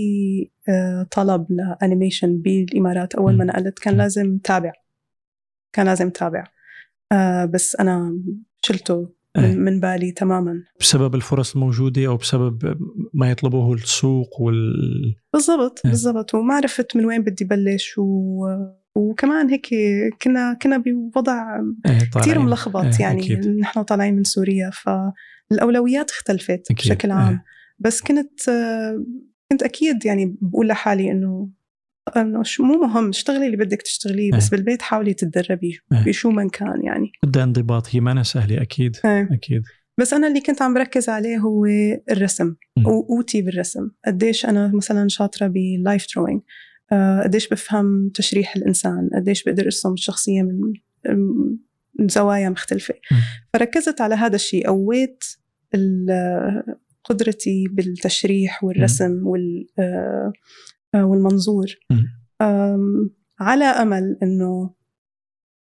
[0.68, 4.72] آه، طلب ل animation بالإمارات أول ما نقلت كان لازم تابع.
[5.72, 6.44] كان لازم تابع.
[7.12, 8.18] آه، بس أنا
[8.62, 9.54] شلته إيه.
[9.54, 12.76] من بالي تماما بسبب الفرص الموجودة أو بسبب
[13.14, 14.74] ما يطلبه السوق وال
[15.32, 15.90] بالضبط إيه.
[15.90, 18.46] بالضبط وما عرفت من وين بدي بلش و...
[18.94, 19.68] وكمان هيك
[20.22, 21.56] كنا كنا بوضع
[21.86, 23.48] إيه كثير ملخبط إيه يعني أكيد.
[23.48, 24.70] نحن طالعين من سوريا
[25.50, 26.76] فالأولويات اختلفت أكيد.
[26.76, 27.44] بشكل عام إيه.
[27.78, 28.40] بس كنت
[29.52, 31.48] كنت أكيد يعني بقول لحالي إنه
[32.16, 34.50] انه شو مو مهم اشتغلي اللي بدك تشتغليه بس إيه.
[34.50, 36.04] بالبيت حاولي تتدربي إيه.
[36.04, 37.12] بشو من كان يعني.
[37.24, 39.28] بدها انضباط هي ما سهلة أكيد إيه.
[39.32, 39.62] أكيد.
[39.98, 41.66] بس أنا اللي كنت عم بركز عليه هو
[42.10, 42.54] الرسم
[42.86, 43.90] وقوتي بالرسم.
[44.06, 46.42] قديش أنا مثلا شاطرة بال life drawing
[46.92, 52.94] آه، قديش بفهم تشريح الإنسان قديش بقدر أرسم الشخصية من زوايا مختلفة.
[53.52, 55.24] فركزت على هذا الشيء قويت
[57.04, 60.32] قدرتي بالتشريح والرسم وال آه،
[60.94, 61.66] والمنظور.
[63.40, 64.74] على أمل أنه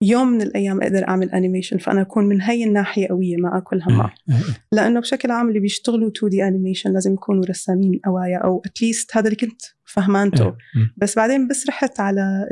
[0.02, 4.14] يوم من الأيام أقدر أعمل animation فأنا أكون من هي الناحية قوية ما أكل همها.
[4.72, 9.26] لأنه بشكل عام اللي بيشتغلوا 2D animation لازم يكونوا رسامين قوايا أو at least هذا
[9.26, 10.56] اللي كنت فهمانته.
[10.98, 12.50] بس بعدين بس رحت على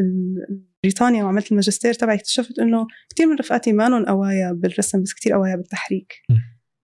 [0.83, 5.33] بريطانيا وعملت الماجستير تبعي اكتشفت إنه كثير من رفقاتي ما لهم قوايا بالرسم بس كثير
[5.33, 6.13] قوايا بالتحريك.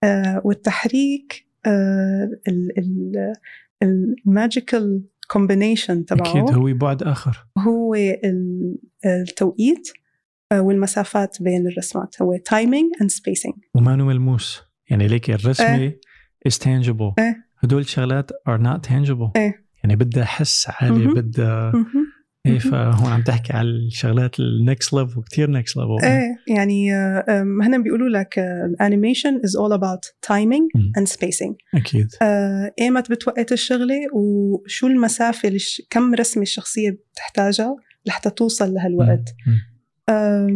[0.03, 2.29] آه والتحريك آه
[3.83, 7.47] ال magical combination تبعه أكيد هو بعد آخر.
[7.57, 7.95] هو
[9.05, 9.91] التوقيت
[10.51, 12.21] آه، والمسافات بين الرسمات.
[12.21, 15.99] هو timing and spacing وما ملموس يعني ليك الرسمة إيه.
[16.49, 17.13] is tangible.
[17.19, 17.49] إيه.
[17.59, 19.31] هدول الشغلات are not tangible.
[19.35, 19.69] إيه.
[19.83, 21.73] يعني بدها حس عالي بدها
[22.45, 26.93] إيه فهون عم تحكي على الشغلات ال next level كثير next level إيه يعني
[27.61, 32.07] هنا بيقولوا لك ال animation is all about timing and spacing أكيد.
[32.81, 35.81] إيمت بتوقت الشغلة وشو المسافة لش...
[35.89, 37.75] كم رسمة الشخصية بتحتاجها
[38.05, 39.35] لحتى توصل لهالوقت.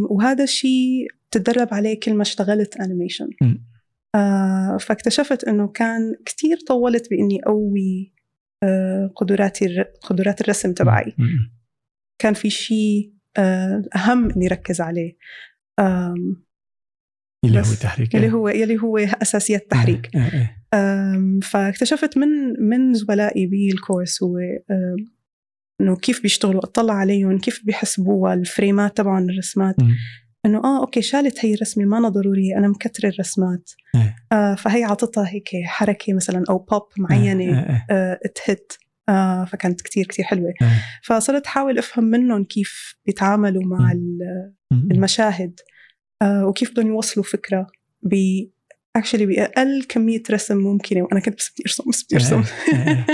[0.10, 3.30] وهذا الشيء تدرب عليه كل ما اشتغلت animation
[4.16, 8.14] آه فاكتشفت إنه كان كثير طولت بإني اقوي
[8.64, 11.14] آه قدراتي قدرات الرسم تبعي.
[12.20, 15.18] كان في شيء آه أهم إني ركز عليه.
[17.46, 20.12] اللي هو التحريك اللي هو اللي هو اساسيات التحريك.
[21.44, 22.28] فاكتشفت من
[22.60, 24.38] من زملائي بال course هو
[25.82, 29.76] إنه كيف بيشتغلوا أطلع عليهم كيف بيحسبوها ال frameات تبعهم الرسمات.
[30.46, 33.72] إنه آه okay شالت هي الرسمة ما ضرورية أنا مكترة الرسمات.
[33.96, 34.16] إيه.
[34.32, 38.74] آه فهي عطتها هيك حركة مثلا أو بوب معينة إيه، إيه، آه تهت
[39.10, 40.54] آه فكانت كتير كتير حلوة.
[41.04, 43.92] فصرت أحاول أفهم منهم كيف بيتعاملوا مع
[44.92, 45.60] المشاهد
[46.22, 47.68] آه وكيف بدهم يوصلوا فكرة
[48.96, 51.02] actually بأقل كمية رسم ممكنة.
[51.02, 52.44] وأنا كنت بس بدي ارسم بس بدي أرسم.
[52.74, 53.06] إيه، إيه.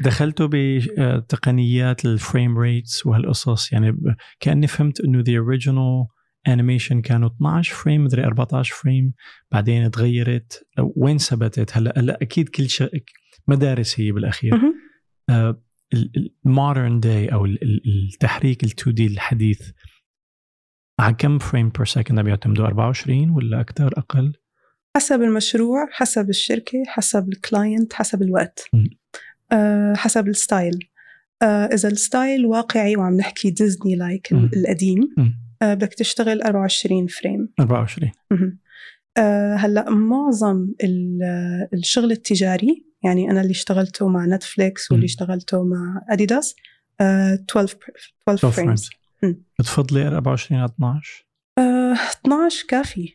[0.00, 3.72] دخلتوا بتقنيات ال frame rates وهالقصص.
[3.72, 3.96] يعني
[4.40, 6.06] كأني فهمت إنه the original
[6.48, 9.12] animation كانوا 12 frame مدري 14 frame
[9.52, 10.66] بعدين تغيرت.
[10.96, 13.04] وين ثبتت؟ هلا هلا أكيد كل شيء
[13.48, 14.54] مدارس هي بالاخير
[15.30, 15.60] آه
[16.46, 19.70] ال modern day أو ال- ال- التحريك ال 2D الحديث
[21.00, 24.32] على كم frame per second بيعتمدوا 24 ولا أكثر أقل؟
[24.96, 28.84] حسب المشروع حسب الشركة حسب ال client حسب الوقت مم.
[29.52, 30.78] أه حسب ال style
[31.42, 34.50] أه إذا ال style واقعي وعم نحكي ديزني like مم.
[34.56, 35.38] القديم مم.
[35.62, 38.58] أه بدك تشتغل 24 frame 24 مهم.
[39.18, 45.04] أه هلا معظم ال- الشغل التجاري يعني أنا اللي اشتغلته مع نتفليكس واللي.
[45.06, 46.54] اشتغلته مع اديداس
[47.00, 48.90] أه 12 12 12 frames
[49.58, 51.26] بتفضلي 24 على 12
[51.58, 53.12] أه 12 كافي.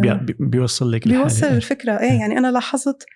[0.00, 1.08] بي- بي- بيوصل لك.
[1.08, 1.46] بيوصل.
[1.46, 1.92] الفكرة.
[2.00, 3.06] إيه يعني أنا لاحظت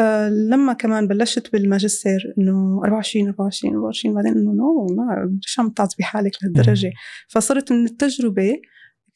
[0.00, 5.70] آه لما كمان بلشت بالماجستير إنه 24 24 24 بعدين إنه no لا ليش عم
[5.70, 6.92] تعذبي حالك لهالدرجة.
[7.28, 8.60] فصرت من التجربة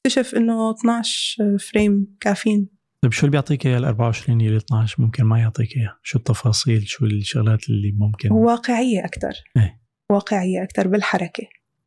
[0.06, 2.68] اكتشف إنه 12 frame كافيين.
[3.02, 5.98] طيب شو اللي بيعطيك إياه ال 24 يلي 12 ممكن ما يعطيك إياه.
[6.02, 9.80] شو التفاصيل؟ شو الشغلات اللي ممكن؟ واقعية أكثر إيه.
[10.10, 11.44] واقعية أكثر بالحركة.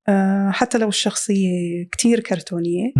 [0.08, 1.50] آه حتى لو الشخصية
[1.92, 2.94] كتير كرتونية.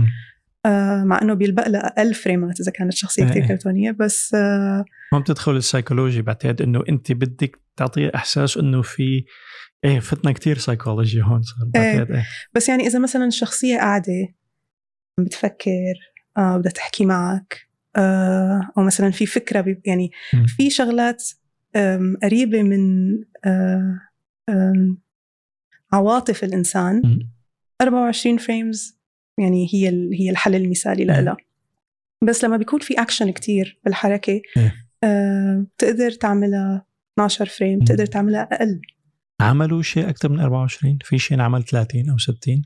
[0.66, 3.48] آه مع إنه بيلبق لها أقل frameات إذا كانت شخصية كتير إيه.
[3.48, 9.26] كرتونية بس آه ما بتدخل السايكولوجي بعتقد إنه أنت بدك تعطيه إحساس إنه في
[9.86, 12.26] إيه فتنا كتير سايكولوجي هون صار بعتقد إيه.
[12.54, 14.34] بس يعني إذا مثلا الشخصيه قاعدة
[15.20, 15.94] بتفكر
[16.38, 20.12] آه بدها تحكي معك آه أو مثلا في فكرة يعني.
[20.48, 21.24] في شغلات
[22.24, 23.14] قريبة من
[23.46, 24.00] آه
[25.94, 27.30] عواطف الإنسان مم.
[27.82, 28.98] 24 frames
[29.40, 29.88] يعني هي
[30.20, 31.06] هي الحل المثالي.
[31.06, 31.38] لها
[32.24, 34.76] بس لما بيكون في اكشن كتير بالحركة إيه.
[35.04, 37.80] آه بتقدر تعملها 12 frame.
[37.80, 38.82] بتقدر تعملها أقل
[39.42, 42.62] عملوا شيء أكثر من 24 في شيء انعمل 30 أو 60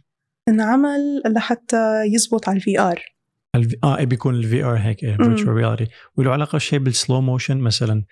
[0.48, 3.02] انعمل لحتى يزبط على ال VR
[3.56, 3.78] ال V...
[3.84, 5.00] آه إيه بيكون ال VR هيك.
[5.00, 8.04] virtual reality وله علاقة شيء بال slow motion مثلا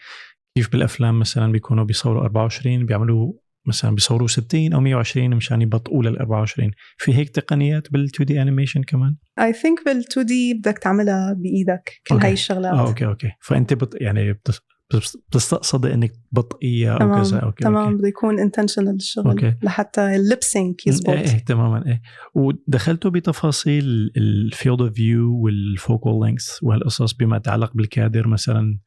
[0.55, 3.33] كيف بالأفلام مثلا بيكونوا بيصوروا 24 بيعملوا
[3.65, 8.83] مثلا بيصوروا 60 أو 120 مشان يبطئوا لل 24 في هيك تقنيات بال 2D animation
[8.83, 12.27] كمان؟ I think بال 2D بدك تعملها بإيدك كل okay.
[12.27, 12.73] هاي الشغلات.
[12.73, 13.31] آه أوكي أوكي.
[13.41, 13.97] فأنت بت...
[14.01, 14.61] يعني بتس...
[14.93, 17.97] بتس- بتستقصدي إنك تبطئيها أو تمام كذا okay تمام.
[17.97, 19.55] بده يكون intentional الشغل okay.
[19.63, 22.01] لحتى ال lip sync إيه يزبط إيه تماما إيه
[22.35, 28.79] ودخلتوا بتفاصيل ال field of view وال focal length وهالقصص بما يتعلق بالكادر مثلا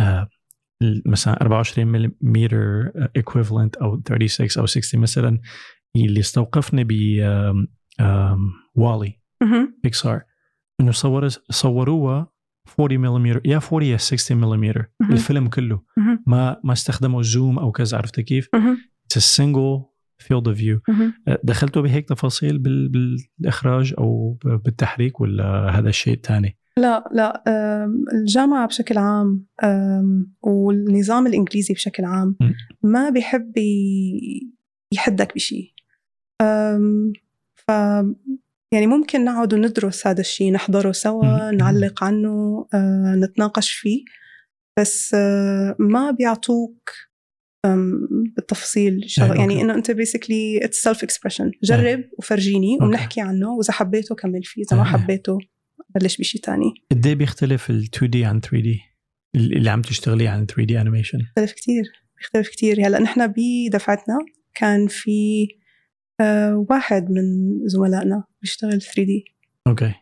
[0.00, 0.28] آه
[1.06, 2.12] مثلا 24 ملم
[3.16, 5.40] equivalent أو 36 أو 60 مثلا
[5.96, 6.92] اللي استوقفني ب
[8.74, 9.20] والي.
[9.82, 10.22] بيكسار
[10.80, 12.32] إنه صور صوروها
[12.80, 14.84] 40 ملم يا 40 يا 60 ملم.
[15.10, 15.82] الفيلم كله.
[16.26, 18.76] ما ما استخدموا زوم أو كذا عرفت كيف؟ مهم.
[18.76, 19.82] It's a single
[20.24, 21.12] field of view مهم.
[21.44, 22.88] دخلتوا بهيك تفاصيل بال...
[23.40, 27.42] بالإخراج أو بالتحريك ولا هذا شيء ثاني؟ لا لا
[28.14, 29.46] الجامعة بشكل عام
[30.42, 32.36] والنظام الإنجليزي بشكل عام.
[32.82, 34.52] ما بيحب ي-
[34.92, 35.72] يحدك بشيء
[37.54, 37.70] ف
[38.74, 41.50] يعني ممكن نقعد وندرس هذا الشيء نحضره سوا.
[41.50, 44.04] نعلق عنه أه، نتناقش فيه
[44.78, 46.90] بس أه، ما بيعطوك
[48.36, 49.60] بالتفصيل شغل إيه، يعني.
[49.60, 52.84] إنه أنت basically it's self expression جرب وفرجيني okay.
[52.84, 55.02] وبنحكي عنه وإذا حبيته كمل فيه إذا ما إيه، إيه.
[55.02, 55.38] حبيته
[55.94, 58.80] بلش بشيء تاني قد إيه بيختلف ال 2D عن 3D؟
[59.34, 61.84] اللي عم تشتغلي عن 3D animation بيختلف كتير
[62.16, 64.18] بيختلف كتير هلأ نحن بدفعتنا
[64.54, 65.48] كان في
[66.20, 67.22] آه واحد من
[67.68, 69.24] زملائنا بيشتغل 3D
[69.66, 69.94] okay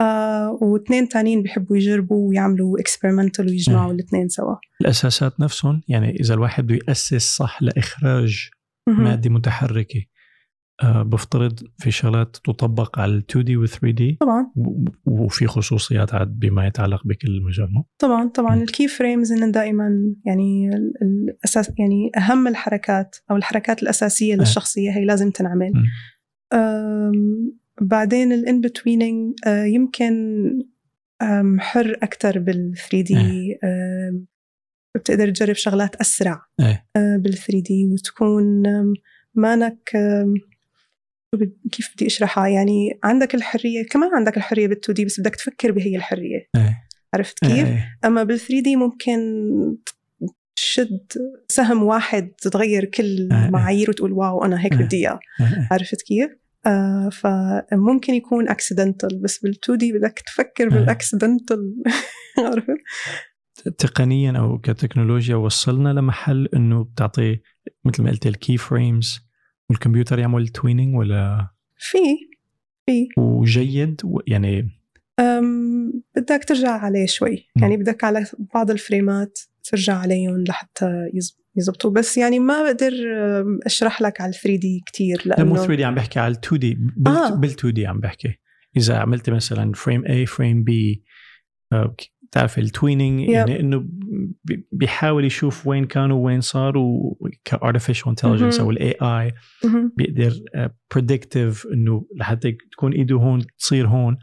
[0.00, 3.94] آه واثنين تانيين بيحبوا يجربوا ويعملوا experimental ويجمعوا إيه.
[3.94, 8.50] الاثنين سوا الأساسات نفسهم يعني إذا الواحد بده ياسس صح لإخراج.
[8.88, 10.11] مادة متحركة آه
[10.84, 14.52] بفترض في شغلات تطبق على ال 2D و 3D طبعا.
[15.06, 18.54] وفي خصوصيات عاد بما يتعلق بكل مجال مو؟ طبعا طبعا.
[18.62, 24.90] ال key frames هن دائما يعني ال- الأساس يعني أهم الحركات أو الحركات الأساسية للشخصية
[24.90, 25.72] هي لازم تنعمل.
[27.80, 30.12] بعدين ال in-betweening يمكن
[31.58, 33.58] حر أكثر بال 3D
[34.96, 36.42] بتقدر تجرب شغلات أسرع.
[36.96, 38.62] بال 3D وتكون
[39.34, 39.90] مانك
[41.72, 45.96] كيف بدي أشرحها يعني عندك الحرية كمان عندك الحرية بال 2D بس بدك تفكر بهي
[45.96, 49.18] الحرية إيه عرفت كيف؟ إيه أما بال 3D ممكن
[50.56, 51.06] تشد
[51.48, 53.04] سهم واحد تتغير كل.
[53.04, 54.76] المعايير وتقول واو أنا هيك آه.
[54.76, 56.30] بدي إياه إيه عرفت كيف؟
[56.66, 60.68] آه فممكن يكون accidental بس بال 2D بدك تفكر.
[60.68, 61.74] بال accidental
[62.38, 62.78] عرفت؟
[63.78, 67.40] تقنيا أو كتكنولوجيا وصلنا لمحل إنه بتعطي
[67.84, 69.31] مثل ما قلت ال key frames
[69.72, 71.98] والكمبيوتر يعمل tweening ولا؟ في
[72.86, 73.08] في.
[73.18, 74.70] وجيد؟ يعني
[75.20, 77.48] أم بدك ترجع عليه شوي.
[77.56, 77.60] م.
[77.60, 81.90] يعني بدك على بعض ال frameات ترجع عليهم لحتى يزبط يزبطوا.
[81.90, 82.92] بس يعني ما بقدر
[83.66, 87.34] أشرح لك على 3D كثير لا مو لأنه 3 دي عم بحكي على 2D آه.
[87.34, 88.38] بال 2D عم بحكي.
[88.76, 90.72] إذا عملت مثلا frame A frame B
[92.36, 93.84] آه، بتعرف ال tweening يعني إنه
[94.44, 97.14] بي- بيحاول يشوف وين كانوا وين صاروا
[97.44, 98.60] ك artificial intelligence.
[98.60, 99.32] أو ال AI.
[99.96, 100.32] بيقدر
[100.94, 104.16] predictive إنه لحتى تكون إيده هون تصير هون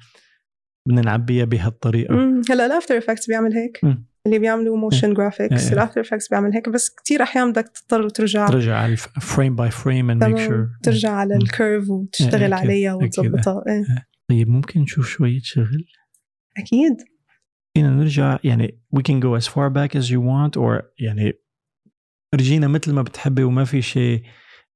[0.88, 2.16] بدنا نعبيها بهالطريقة.
[2.50, 4.06] هلأ ال After Effects بيعمل هيك مم.
[4.26, 5.74] اللي بيعملوا motion graphics إيه.
[5.74, 9.72] ال After Effects بيعمل هيك بس كثير أحيان بدك تضطر ترجع ترجع على frame by
[9.72, 11.36] frame and make sure ترجع على.
[11.36, 12.94] ال curve إيه، وتشتغل أكيد، عليها.
[12.94, 14.06] وتظبطها إيه.
[14.30, 15.86] طيب ممكن نشوف شوية شغل
[16.58, 16.98] أكيد
[17.80, 21.34] فينا نرجع يعني we can go as far back as you want or يعني
[22.36, 24.24] رجينا مثل ما بتحبي وما في شيء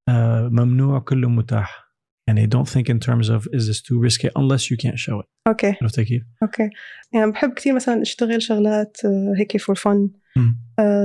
[0.09, 1.83] آه، ممنوع كله متاح.
[2.27, 5.27] يعني don't think in terms of is this too risky unless you can't show it.
[5.47, 5.75] أوكي.
[5.81, 6.69] عرفت كيف؟ أوكي.
[7.13, 10.57] يعني بحب كثير مثلا أشتغل شغلات آه، هيك for fun مم.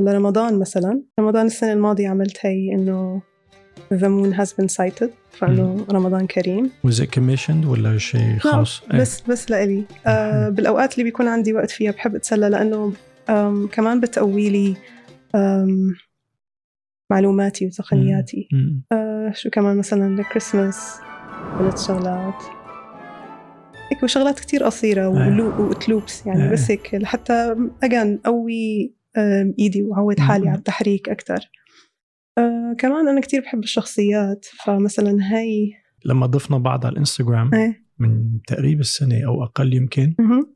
[0.07, 1.03] لرمضان مثلا.
[1.21, 3.23] رمضان السنة الماضية عملت هي إنه
[3.95, 9.01] the moon has been sighted فإنه رمضان كريم was it commissioned ولا شيء خاص؟ إيه.
[9.01, 10.49] بس بس لإلي آه.
[10.49, 12.93] بالأوقات اللي بيكون عندي وقت فيها بحب أتسلى لأنه
[13.73, 14.77] كمان بتقوي لي
[15.35, 15.95] آم
[17.13, 18.49] معلوماتي وتقنياتي.
[18.93, 20.97] آه شو كمان مثلا الكريسماس
[21.61, 22.43] عملت شغلات
[23.93, 26.53] هيك وشغلات كتير قصيرة ولو- وتلوبس يعني آه.
[26.53, 28.95] بس هيك لحتى أجان قوي
[29.59, 30.49] إيدي وعود حالي.
[30.49, 31.39] على التحريك أكتر
[32.39, 35.73] آه كمان أنا كتير بحب الشخصيات فمثلا هاي
[36.05, 37.85] لما ضفنا بعض على الإنستغرام إيه.
[37.99, 40.55] من تقريبا السنة أو أقل يمكن مهم.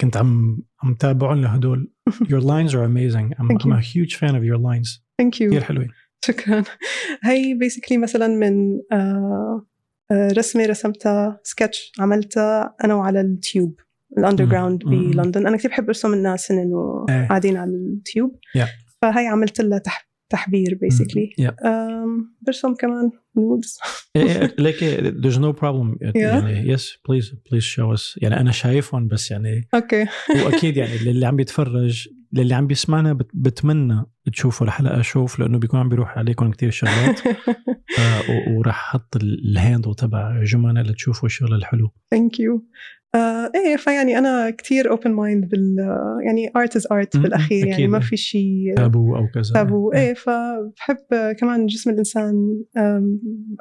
[0.00, 3.76] كنت عم عم تابعهم لهدول your lines are amazing I'm, Thank I'm you.
[3.76, 5.88] a huge fan of your lines thank كثير you حلوين
[6.24, 6.64] شكرا
[7.24, 9.66] هي basically مثلا من آه
[10.12, 13.80] آه، رسمة رسمتها سكتش عملتها أنا وعلى ال tube ال
[14.18, 14.94] underground مم.
[14.94, 15.10] مم.
[15.10, 17.28] بلندن أنا كثير بحب أرسم الناس إنه إيه.
[17.28, 18.68] قاعدين على ال tube Yeah.
[19.02, 21.54] فهي عملت لها تح تحبير basically Yeah.
[22.42, 23.78] برسم كمان nudes
[24.58, 24.76] ليك
[25.22, 25.98] there's no problem.
[26.16, 28.18] يعني yes please please show us.
[28.22, 30.06] يعني أنا شايفهم بس يعني okay
[30.44, 35.80] وأكيد يعني اللي عم بيتفرج اللي عم بيسمعنا بت- بتمنى تشوفوا الحلقة شوف لأنه بيكون
[35.80, 37.20] عم بيروح عليكم كتير شغلات.
[37.98, 41.90] آه، وراح أحط ال- ال handle تبع جمانة لتشوفوا الشغل الحلو.
[42.10, 42.66] thank you
[43.54, 45.76] إيه فيعني أنا كثير open mind بال
[46.26, 47.86] يعني art is art بالأخير يعني.
[47.86, 52.34] ما في شيء تابو أو كذا تابو إيه فبحب كمان جسم الإنسان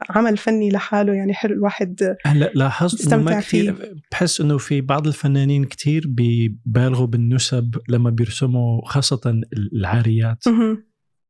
[0.10, 5.08] عمل فني لحاله يعني حلو الواحد هلأ لاحظت إنه ما كثير بحس إنه في بعض
[5.08, 9.42] الفنانين كتير بيبالغوا بالنسب لما بيرسموا خاصة
[9.74, 10.44] العاريات.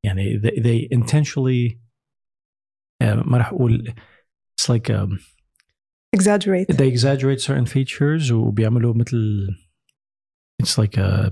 [0.04, 1.86] يعني they, they intentionally
[3.02, 3.94] آه، ما راح أقول
[4.62, 5.20] it's like um,
[6.18, 9.48] exaggerate they exaggerate certain features وبيعملوا مثل
[10.64, 11.32] it's like a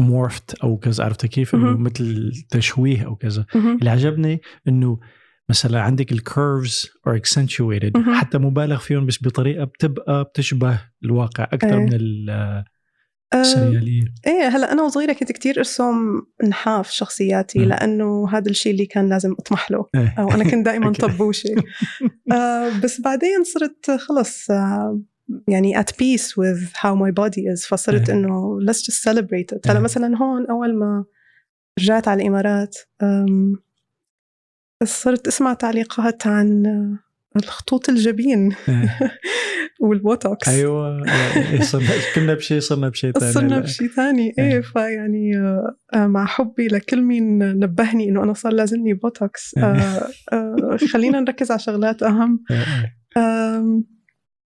[0.00, 1.76] morphed أو كذا عرفت كيف إنه.
[1.76, 3.46] مثل تشويه أو كذا.
[3.54, 5.00] اللي عجبني إنه
[5.50, 8.14] مثلا عندك الكيرفز accentuated مهم.
[8.14, 11.86] حتى مبالغ فيهم بس بطريقة بتبقى بتشبه الواقع أكثر إيه.
[11.86, 11.92] من
[13.40, 17.64] السرياليه إيه هلا أنا وصغيرة كنت كتير أرسم نحاف شخصياتي مم.
[17.64, 20.14] لأنه هذا الشيء اللي كان لازم أطمح له إيه.
[20.18, 20.92] أو أنا كنت دائما.
[21.00, 21.54] طبوشة
[22.32, 25.00] آه بس بعدين صرت خلص آه
[25.48, 28.16] يعني at peace with how my body is فصرت إيه.
[28.16, 29.84] إنه let's just celebrate it هلا إيه.
[29.84, 31.04] مثلا هون أول ما
[31.80, 32.76] رجعت على الإمارات
[34.84, 38.98] صرت أسمع تعليقات عن آه، الخطوط الجبين إيه.
[39.80, 43.58] والبوتوكس أيوه إيه، صرنا كنا بشيء صرنا بشيء ثاني صرنا.
[43.58, 44.52] بشيء ثاني إيه.
[44.52, 49.64] إيه فيعني آه، آه، مع حبي لكل مين نبهني إنه أنا صار لازمني بوتوكس إيه.
[50.32, 52.56] آه، خلينا نركز على شغلات أهم إيه،
[53.16, 53.82] إيه.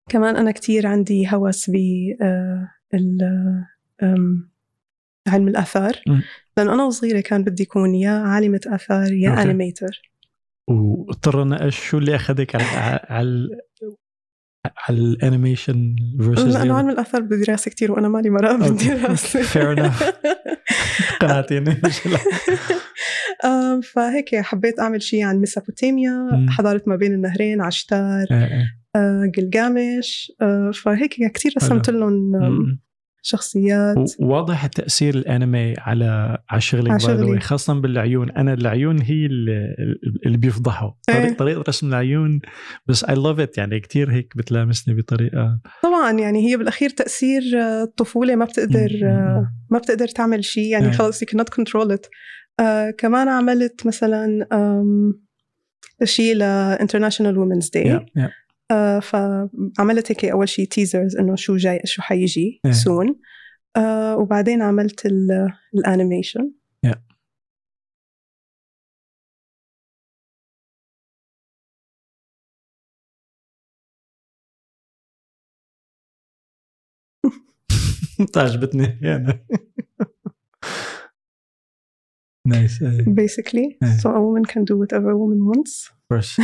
[0.08, 1.76] كمان أنا كتير عندي هوس ب
[5.28, 6.22] علم الآثار مم.
[6.56, 9.42] لأنه أنا وصغيرة كان بدي أكون يا عالمة آثار يا okay.
[9.42, 10.14] animator
[10.68, 13.48] واضطرنا شو اللي أخذك على على
[14.76, 18.56] على ال animation versus لأنه علم الآثار بدراسة كتير وأنا مالي مرأة
[19.54, 20.04] Fair enough.
[21.20, 21.64] قناعتين
[23.44, 26.50] آم، فهيك حبيت أعمل شيء عن ميسوبوتاميا مم.
[26.50, 28.26] حضارة ما بين النهرين عشتار
[28.96, 32.32] آه، جلجامش آه، فهيك كتير رسمت لهم
[33.26, 37.40] شخصيات واضح تأثير الأنمي على على شغلك شغلي.
[37.40, 41.32] way، خاصة بالعيون أنا العيون هي اللي, بيفضحوا إيه.
[41.36, 42.40] طريقة رسم العيون
[42.86, 47.82] بس اي لاف ات يعني كتير هيك بتلامسني بطريقة طبعا يعني هي بالأخير تأثير آه،
[47.82, 48.90] الطفوله ما بتقدر.
[49.04, 50.92] آه، ما بتقدر تعمل شيء يعني إيه.
[50.92, 52.08] خلص you cannot control it
[52.60, 54.46] آه كمان عملت مثلا
[56.04, 58.43] شيء ل International Women's Day Yeah, yeah.
[58.70, 62.72] آه فعملت هيك أول شيء teasers إنه شو جاي شو حيجي إيه.
[62.72, 62.74] yeah.
[62.74, 63.16] soon
[63.76, 65.06] آه وبعدين عملت
[65.74, 66.52] ال animation
[66.86, 66.98] yeah.
[78.36, 78.98] عجبتني.
[79.02, 79.46] يعني.
[82.46, 85.92] Nice Basically, so so a woman can do whatever a woman wants.
[86.12, 86.38] Course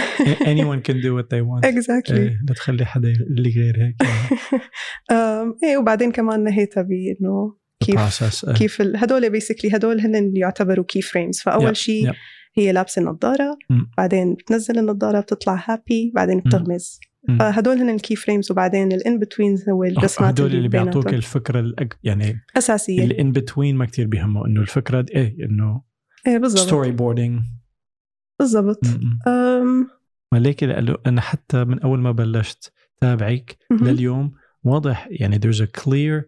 [0.52, 4.02] anyone can do what they want exactly إيه، لا تخلي حدا اللي غير هيك
[5.12, 8.54] um, إيه وبعدين كمان نهيتها بإنه كيف إيه.
[8.54, 12.12] كيف هدول basically هدول هن اللي يعتبروا key frames فأول شيء.
[12.56, 13.58] هي لابسة النظارة.
[13.98, 17.00] بعدين بتنزل النظارة بتطلع happy بعدين بتغمز.
[17.38, 21.14] فهدول هن ال key frames وبعدين ال in-betweens هو الرسمات هدول اللي بيعطوك بيناتهم.
[21.14, 21.98] الفكرة الأك...
[22.02, 25.82] يعني أساسية اللي in-between ما كتير بيهمه إنه الفكرة إيه إنه
[26.26, 27.41] إيه بالضبط storyboarding
[28.41, 28.80] بالضبط.
[29.26, 29.88] أم،
[30.32, 33.57] ما ليك لأنه أنا حتى من أول ما بلشت تابعك.
[33.72, 34.32] لليوم
[34.64, 36.24] واضح يعني there's a clear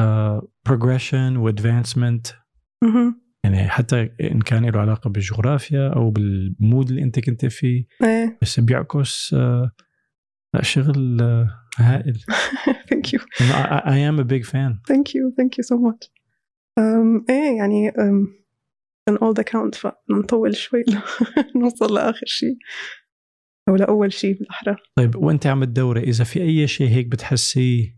[0.00, 2.32] uh, progression و advancement.
[3.44, 8.38] يعني حتى إن كان له علاقة بالجغرافيا أو بال mood اللي أنت كنت فيه إيه.
[8.42, 9.34] بس بيعكس
[10.54, 12.18] لا شغل آه، هائل.
[12.90, 14.86] thank you I- I am a big fan.
[14.88, 16.10] thank you thank you so much
[17.30, 18.45] إيه يعني um,
[19.10, 20.84] in all the count فنطول شوي
[21.62, 22.56] نوصل لآخر شيء
[23.68, 27.96] أو لأول شيء بالأحرى طيب وأنت عم تدوري إذا في أي شيء هيك بتحسيه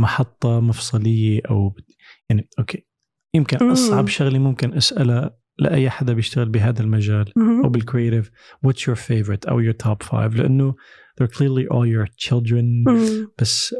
[0.00, 1.96] محطة مفصلية أو بت-
[2.30, 2.86] يعني أوكي
[3.34, 3.70] يمكن مم.
[3.70, 7.62] أصعب شغلة ممكن أسألها لأي حدا بيشتغل بهذا المجال مهم.
[7.64, 8.30] أو بالكرييتيف
[8.66, 10.74] what's your favorite أو your top five لأنه
[11.20, 13.32] they're clearly all your children مم.
[13.38, 13.74] بس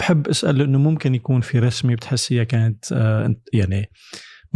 [0.00, 3.90] بحب أسأل انه ممكن يكون في رسمة بتحسيها كانت آه، يعني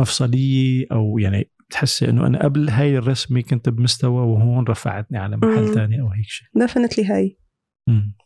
[0.00, 5.62] مفصلية أو يعني بتحسي إنه أنا قبل هاي الرسمة كنت بمستوى وهون رفعتني على محل
[5.62, 5.74] مم.
[5.74, 7.38] تاني أو هيك شيء definitely هاي
[7.88, 8.16] مم.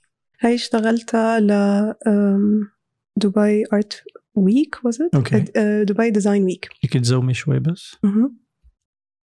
[0.40, 1.48] هاي اشتغلتها ل
[3.16, 4.76] دبي art week؟
[5.14, 5.44] okay.
[5.56, 7.96] آه، دبي design week فيك تzoomي شوي بس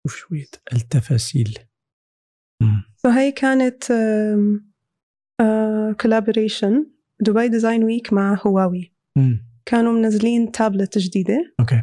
[0.06, 1.58] شوف شوية التفاصيل.
[2.96, 3.84] فهي كانت
[6.00, 6.86] collaboration
[7.20, 9.48] دبي design week مع هواوي مم.
[9.66, 11.82] كانوا منزلين تابلت جديدة okay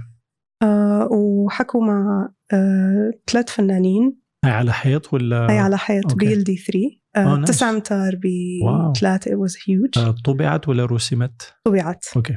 [0.61, 4.17] آه، وحكوا مع آه، ثلاث فنانين.
[4.45, 6.13] هاي على حيط ولا؟ هي على حيط.
[6.13, 6.79] بـ LD 3
[7.15, 7.43] آه،.
[7.45, 8.15] 9 أمتار
[9.25, 9.97] it was huge.
[9.97, 12.36] آه، طبعت ولا رسمت؟ طبعت okay.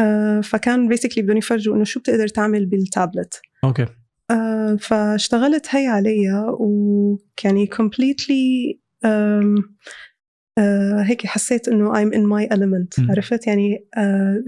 [0.00, 3.86] آه، فكان basically بدهم يفرجوا إنه شو بتقدر تعمل بال tablet okay.
[4.30, 7.66] آه، فاشتغلت هي عليها ويعني
[10.58, 13.10] آه، هيك حسيت إنه I'm in my element.
[13.10, 13.88] عرفت؟ يعني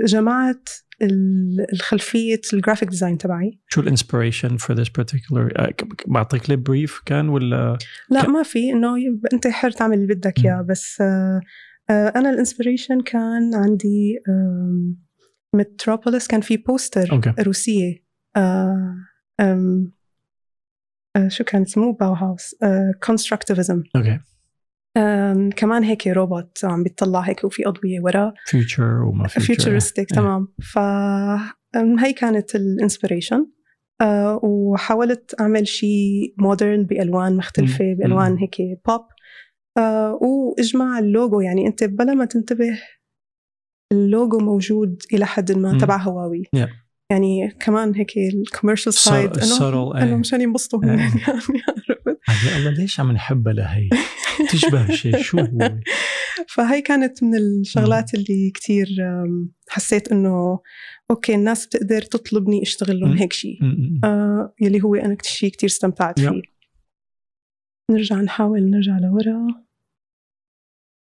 [0.05, 0.69] جمعت
[1.03, 3.59] ال- الخلفية ال graphic design تبعي.
[3.69, 7.79] شو ال inspiration for this آه، ك- بعطيك لي brief كان ولا؟
[8.11, 8.71] لا ما في.
[8.73, 8.95] إنه
[9.33, 10.45] أنت حر تعمل اللي بدك.
[10.45, 10.63] إياه.
[10.69, 11.41] بس آه،
[11.91, 14.19] آه، أنا ال inspiration كان عندي
[15.55, 16.27] Metropolis.
[16.27, 17.35] كان في poster okay.
[17.41, 18.05] روسية.
[18.37, 18.97] آه،
[21.29, 22.55] شو كانت مو Bauhaus
[23.07, 24.21] constructivism okay.
[25.57, 30.19] كمان هيك روبوت عم بيطلع هيك وفي أضوية وراه future وما future futuristic إيه.
[30.19, 30.79] تمام ف
[31.77, 33.47] أم، هي كانت ال inspiration
[34.43, 37.95] وحاولت أعمل شيء modern بألوان مختلفة مم.
[37.95, 38.39] بألوان مم.
[38.39, 38.57] هيك
[38.89, 39.01] بوب
[39.79, 42.79] آه، واجمع اللوجو يعني أنت بلا ما تنتبه
[43.93, 45.79] اللوجو موجود إلى حد ما مم.
[45.79, 46.69] تبع هواوي Yeah.
[47.11, 50.03] يعني كمان هيك ال commercial side انه.
[50.03, 50.91] انه مشان ينبسطوا إيه.
[50.99, 51.03] يعني
[52.29, 53.89] عرفت يا الله ليش عم نحبها لهي
[54.47, 55.23] تشبه شيء.
[55.23, 55.79] شو هو؟
[56.55, 58.89] فهي كانت من الشغلات اللي كتير
[59.69, 60.61] حسيت إنه
[61.11, 63.13] okay الناس بتقدر تطلبني أشتغل لهم.
[63.13, 63.59] هيك شيء.
[64.05, 66.21] آه يلي هو أنا شيء كتير استمتعت.
[66.21, 66.43] فيه.
[67.91, 69.47] نرجع نحاول نرجع لورا.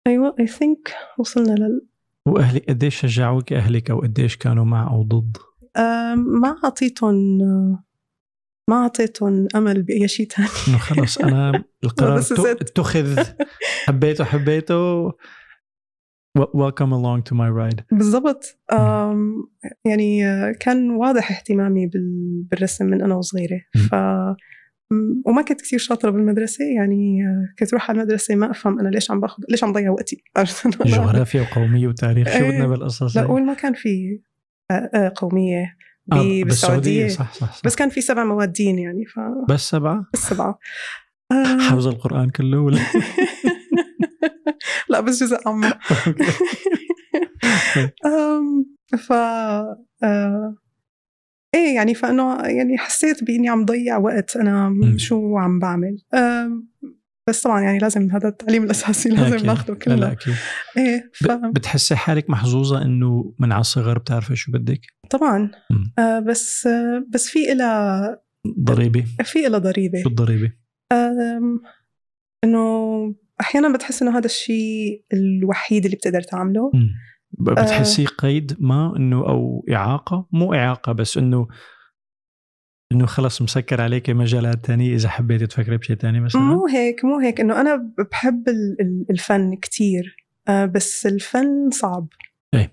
[0.07, 1.87] أيوه اي ثينك وصلنا لل
[2.27, 5.37] واهلك قديش شجعوك أهلك أو قديش كانوا مع أو ضد؟
[5.77, 7.39] آه ما أعطيتهم
[8.71, 12.47] ما أعطيتهم أمل بأي شيء ثاني إنه خلص أنا القرار تو-.
[12.47, 13.25] اتخذ.
[13.87, 14.77] حبيته حبيته.
[16.39, 17.83] و- welcome along to my ride.
[17.99, 18.59] بالضبط.
[19.85, 23.61] يعني آه، كان واضح اهتمامي بال- بالرسم من أنا وصغيرة.
[23.77, 23.83] مم.
[23.83, 23.95] ف
[25.27, 26.65] وما كنت كثير شاطرة بالمدرسة.
[26.77, 29.91] يعني آه، كنت روح على المدرسة ما أفهم أنا ليش عم باخذ ليش عم ضيع
[29.91, 30.23] وقتي.
[30.39, 32.51] أنا- جغرافيا وقومية وتاريخ شو إيه.
[32.51, 34.21] بدنا بالقصص لا هاي؟ اول ما كان في
[34.71, 35.09] آه،
[36.13, 37.61] آه، قوميه ب- آه، بالسعودية صح صح, صح.
[37.65, 40.59] بس كان في سبع مواد دين يعني ف بس سبعة؟ بس سبعة.
[41.33, 42.81] آه، حفظ القرآن كله ولا؟
[44.91, 45.39] لا بس جزء
[48.07, 48.67] أم،
[48.99, 49.13] ف
[50.03, 50.55] آه،
[51.55, 54.77] إيه يعني فانه يعني حسيت بإني عم ضيع وقت أنا.
[54.97, 55.99] شو عم بعمل؟
[57.29, 59.47] بس طبعا يعني لازم هذا التعليم الأساسي لازم أكيد.
[59.47, 60.35] ناخذه لا لا كله أكيد.
[60.77, 61.31] إيه ف...
[61.33, 65.51] بتحسي حالك محظوظة إنه من على الصغر بتعرفي شو بدك؟ طبعا.
[65.71, 65.93] مم.
[65.99, 68.21] آه بس آه بس في إلها
[68.61, 69.05] ضريبة.
[69.25, 70.03] في إلها ضريبة.
[70.03, 70.53] شو الضريبة؟
[70.93, 71.61] أم،
[72.45, 76.71] إنه أحيانا بتحس إنه هذا الشيء الوحيد اللي بتقدر تعمله.
[76.75, 76.89] مم.
[77.39, 81.49] ب- بتحسيه قيد ما إنه أو إعاقة؟ مو إعاقة بس إنه
[82.93, 87.19] إنه خلص مسكر عليك مجالات تانية إذا حبيتي تفكري بشيء تاني مثلا مو هيك مو
[87.19, 90.17] هيك إنه أنا بحب ال- ال- الفن كتير
[90.49, 92.07] آه، بس الفن صعب
[92.55, 92.73] إيه.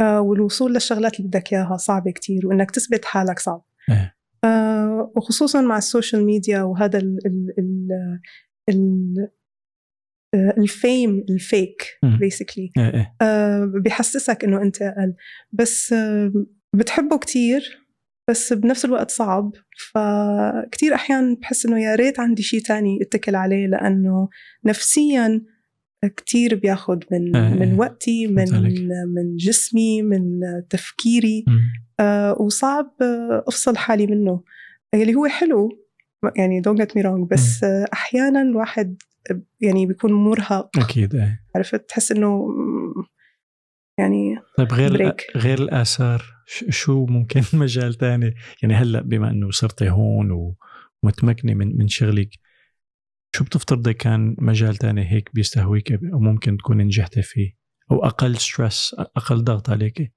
[0.00, 4.14] آه، والوصول للشغلات اللي بدك إياها صعبة كتير وإنك تثبت حالك صعب إيه.
[4.44, 7.88] آه، وخصوصا مع ال social media وهذا ال ال ال
[8.68, 9.28] ال
[10.34, 11.82] ال fame ال fake.
[12.02, 15.14] basically إيه إيه بيحسسك إنه أنت أقل
[15.52, 15.94] بس
[16.74, 17.87] بتحبه كتير
[18.28, 19.52] بس بنفس الوقت صعب.
[19.92, 24.28] فكتير أحيانا بحس إنه يا ريت عندي شيء تاني اتكل عليه لأنه
[24.64, 25.42] نفسيا
[26.16, 27.58] كتير بياخد من إيه، إيه.
[27.58, 28.62] من وقتي من.
[29.14, 31.44] من جسمي من تفكيري.
[31.46, 31.60] مم.
[32.00, 34.42] آه، وصعب آه، أفصل حالي منه.
[34.94, 35.68] اللي هو حلو
[36.36, 39.02] يعني don't get me wrong بس آه، أحيانا الواحد
[39.60, 40.78] يعني بيكون مرهق.
[40.78, 41.40] أكيد إيه.
[41.56, 43.04] عرفت؟ تحس إنه مم،
[43.98, 45.26] يعني طيب غير break.
[45.36, 46.24] غير الآثار
[46.68, 50.54] شو ممكن مجال تاني يعني هلأ بما إنه صرتي هون
[51.02, 52.28] ومتمكنة من من شغلك
[53.36, 57.50] شو بتفترضي كان مجال تاني هيك بيستهويك أو ممكن تكون نجحتي فيه
[57.90, 60.12] أو أقل stress أقل ضغط عليك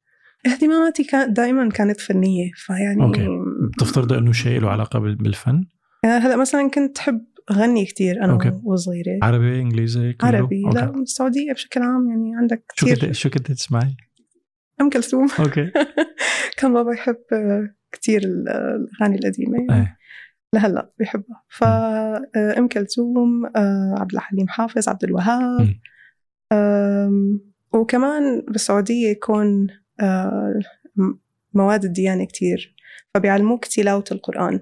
[0.46, 3.28] اهتماماتي كانت دائما كانت فنية فيعني okay.
[3.78, 5.64] بتفترضي إنه شيء له علاقة بال- بالفن
[6.04, 7.22] يعني هلأ مثلا كنت أحب
[7.52, 8.60] اغني كثير أنا okay.
[8.64, 9.20] وصغيرة.
[9.24, 10.80] عربي إنجليزي كله؟ عربي okay.
[10.80, 13.96] لا السعوديه بشكل عام يعني عندك شو كثير كنت شو كنت تسمعي؟
[14.82, 15.28] أم كلثوم.
[15.40, 15.72] okay.
[16.58, 17.18] كان بابا يحب
[17.92, 19.58] كثير الأغاني القديمة.
[19.58, 19.98] يعني إيه.
[20.56, 21.44] لهلأ بيحبها.
[21.50, 25.76] فام كلثوم آه، عبد الحليم حافظ عبد الوهاب.
[27.74, 29.68] وكمان بالسعودية يكون
[30.00, 30.60] آه،
[31.54, 32.76] مواد الديانة كتير.
[33.14, 34.60] فبيعلموك تلاوة القرآن.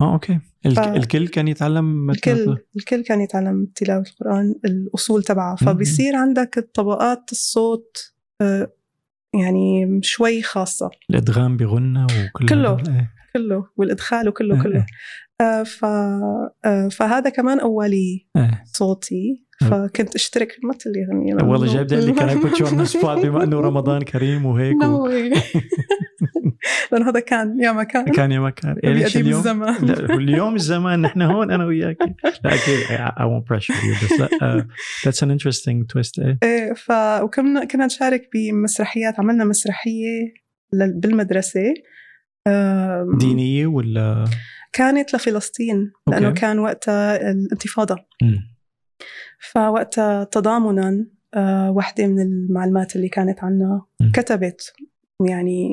[0.00, 5.56] آه أوكي الك- ف- الكل كان يتعلم الكل الكل كان يتعلم تلاوة القرآن الأصول تبعها.
[5.56, 8.72] فبيصير عندك طبقات الصوت آه،
[9.34, 12.76] يعني شوي خاصة الإدغام بغنى وكل كله.
[12.78, 13.10] إيه.
[13.36, 14.86] كله والإدخال وكله إيه، كله إيه.
[15.46, 18.64] آه، ف آه، فهذا كمان أولي إيه.
[18.66, 19.44] صوتي.
[19.60, 22.28] فكنت أشترك مثل اللي يغني والله جاي بدي أقول لك كان
[23.30, 25.08] بما أنه رمضان كريم وهيك و...
[26.70, 26.92] way.
[26.92, 29.84] لأن هذا كان يا ما كان كان يا ما كان إيه ليش اليوم؟ الزمان.
[29.86, 31.00] لا اليوم الزمان.
[31.02, 31.96] نحن هون أنا وياك.
[32.44, 34.64] لا أكيد I, I won't pressure you بس لا uh,
[35.04, 36.90] that's an interesting twist إيه؟ إيه ف
[37.22, 39.18] وكنا كنا نشارك بمسرحيات.
[39.20, 39.44] عملنا
[40.72, 41.74] بالمدرسة
[42.46, 44.24] آم، دينية ولا؟
[44.72, 46.40] كانت لفلسطين لأنه أوكي.
[46.40, 47.96] كان وقتها الانتفاضة.
[48.22, 48.38] مم.
[49.52, 53.82] فوقتها تضامنا آه، واحدة من المعلمات اللي كانت عنا.
[54.14, 54.72] كتبت
[55.20, 55.68] يعني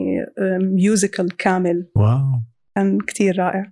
[0.59, 2.41] musical كامل wow
[2.75, 3.71] كان كتير رائع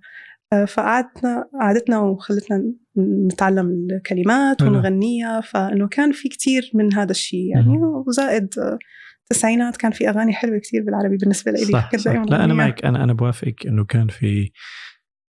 [0.52, 4.62] آه، فقعدنا قعدتنا وخلتنا نتعلم الكلمات.
[4.62, 7.78] ونغنيها فإنه كان في كتير من هذا الشيء يعني.
[7.78, 8.78] وزائد آه،
[9.22, 12.12] التسعينات كان في أغاني حلوة كتير بالعربي بالنسبة لي صح, صح.
[12.12, 12.54] لا أنا.
[12.54, 14.50] معك أنا أنا بوافقك إنه كان في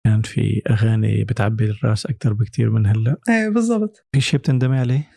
[0.07, 5.09] كان في أغاني بتعبي الرأس أكثر بكثير من هلأ إيه بالضبط في شيء بتندمي عليه؟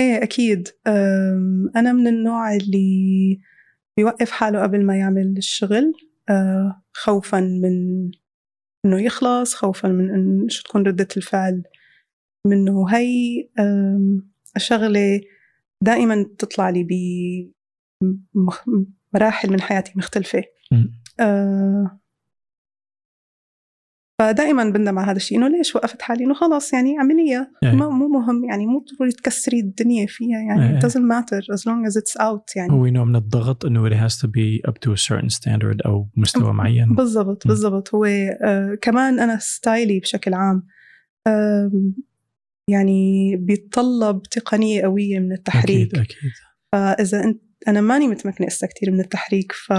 [0.00, 0.68] إيه أكيد.
[1.76, 3.40] أنا من النوع اللي
[3.96, 5.92] بيوقف حاله قبل ما يعمل الشغل.
[6.28, 8.10] آه خوفا من
[8.86, 11.62] إنه يخلص خوفا من إن شو تكون ردة الفعل
[12.46, 12.88] منه.
[12.90, 15.20] هي آم، شغلة
[15.84, 16.84] دائما تطلع لي
[19.14, 20.44] بمراحل من حياتي مختلفة.
[24.20, 27.52] فدائما بندم على هذا الشيء إنه ليش وقفت حالي؟ إنه خلاص يعني عملية.
[27.62, 30.78] ما مو مهم يعني مو ضروري تكسري الدنيا فيها يعني إيه.
[30.78, 32.72] it doesn't matter as long as it's out يعني.
[32.72, 36.08] هو نوع من الضغط إنه it has to be up to a certain standard أو
[36.16, 36.94] مستوى معين.
[36.94, 37.46] بالضبط.
[37.46, 37.94] بالضبط.
[37.94, 40.66] هو آه كمان أنا ستايلي بشكل عام
[42.70, 45.94] يعني بيتطلب تقنية قوية من التحريك.
[45.94, 46.30] أكيد أكيد.
[46.72, 49.72] فإذا أنت أنا ماني متمكنة هسه كثير من التحريك ف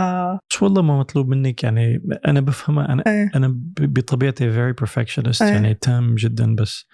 [0.51, 3.31] بس والله ما مطلوب منك يعني أنا بفهمها أنا إيه.
[3.35, 5.49] أنا بطبيعتي very perfectionist إيه.
[5.49, 6.85] يعني تام جدا بس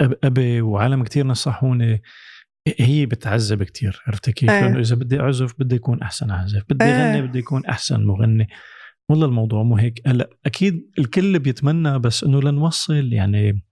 [0.00, 2.02] أبي وعالم كتير نصحوني
[2.78, 4.60] هي بتعذب كتير عرفت كيف؟ إيه.
[4.60, 6.90] لأنه إذا بدي أعزف بدي يكون أحسن عازف، بدي إيه.
[6.90, 8.48] أغني بدي يكون أحسن مغني
[9.08, 13.62] والله الموضوع مو هيك هلأ أكيد الكل بيتمنى بس إنه لنوصل يعني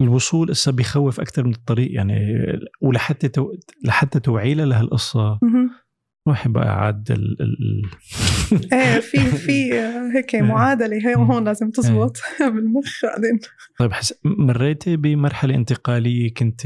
[0.00, 2.36] الوصول هسه بيخوف أكثر من الطريق يعني
[2.80, 3.52] ولحتى تو...
[3.84, 5.38] لحتى توعيله لهالقصة.
[6.28, 7.36] روحي بقى عاد ال...
[7.42, 7.82] ال...
[8.72, 9.74] إيه في في
[10.14, 12.16] هيك معادلة هي هون لازم تزبط
[12.54, 13.38] بالمخ بعدين.
[13.78, 14.14] طيب حس...
[14.24, 16.62] مريتي بمرحلة انتقالية كنت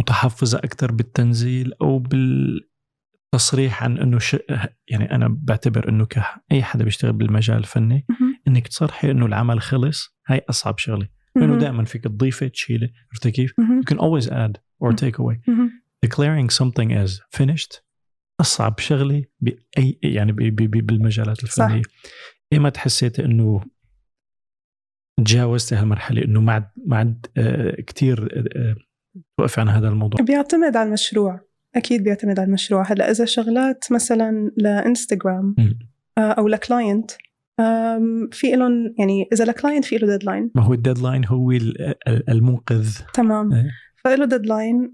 [0.00, 4.36] متحفظة أكثر بالتنزيل أو بالتصريح عن إنه ش...
[4.88, 8.06] يعني أنا بعتبر إنه كاي حدا بيشتغل بالمجال الفني.
[8.48, 11.08] إنك تصرحي إنه العمل خلص هاي أصعب شغلة.
[11.36, 11.58] لأنه.
[11.58, 15.36] دائما فيك تضيفي تشيلي عرفتي كيف؟ You can always add or take away.
[16.06, 17.86] declaring something as finished
[18.40, 21.82] أصعب شغلة by يعني بي بي بالمجالات الفنية.
[21.82, 21.90] صح.
[22.52, 23.60] ايمتى حسيت إنه
[25.18, 28.76] تجاوزت هالمرحلة إنه ما عاد ما عاد آه، كثير آه،
[29.38, 30.20] توقف عن هذا الموضوع.
[30.20, 31.40] بيعتمد على المشروع.
[31.76, 32.92] أكيد بيعتمد على المشروع.
[32.92, 35.56] هلأ إذا شغلات مثلا لانستغرام
[36.18, 37.10] آه، أو ل client
[38.32, 41.52] في لهم يعني إذا ال client في له deadline ما هو ال deadline هو
[42.28, 42.88] المنقذ.
[43.14, 43.52] تمام.
[43.52, 43.70] إيه.
[44.04, 44.92] فله deadline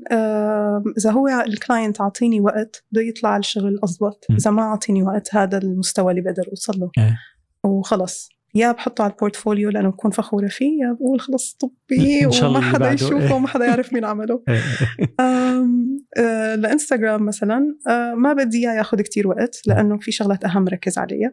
[0.99, 4.27] إذا هو ال client أعطيني وقت بده يطلع الشغل أضبط.
[4.31, 6.91] إذا ما أعطيني وقت هذا المستوى اللي بقدر أوصل له.
[6.99, 7.19] إيه.
[7.65, 8.29] وخلص.
[8.55, 12.93] يا بحطه على ال portfolio لأنه بكون فخورة فيه يا بقول خلص طبي وما حدا
[12.93, 13.33] يشوفه إيه.
[13.33, 14.43] وما حدا يعرف مين عمله.
[15.21, 20.99] آه لإنستغرام مثلا آه ما بدي إياه ياخذ كتير وقت لأنه في شغلات أهم ركز
[20.99, 21.33] عليها.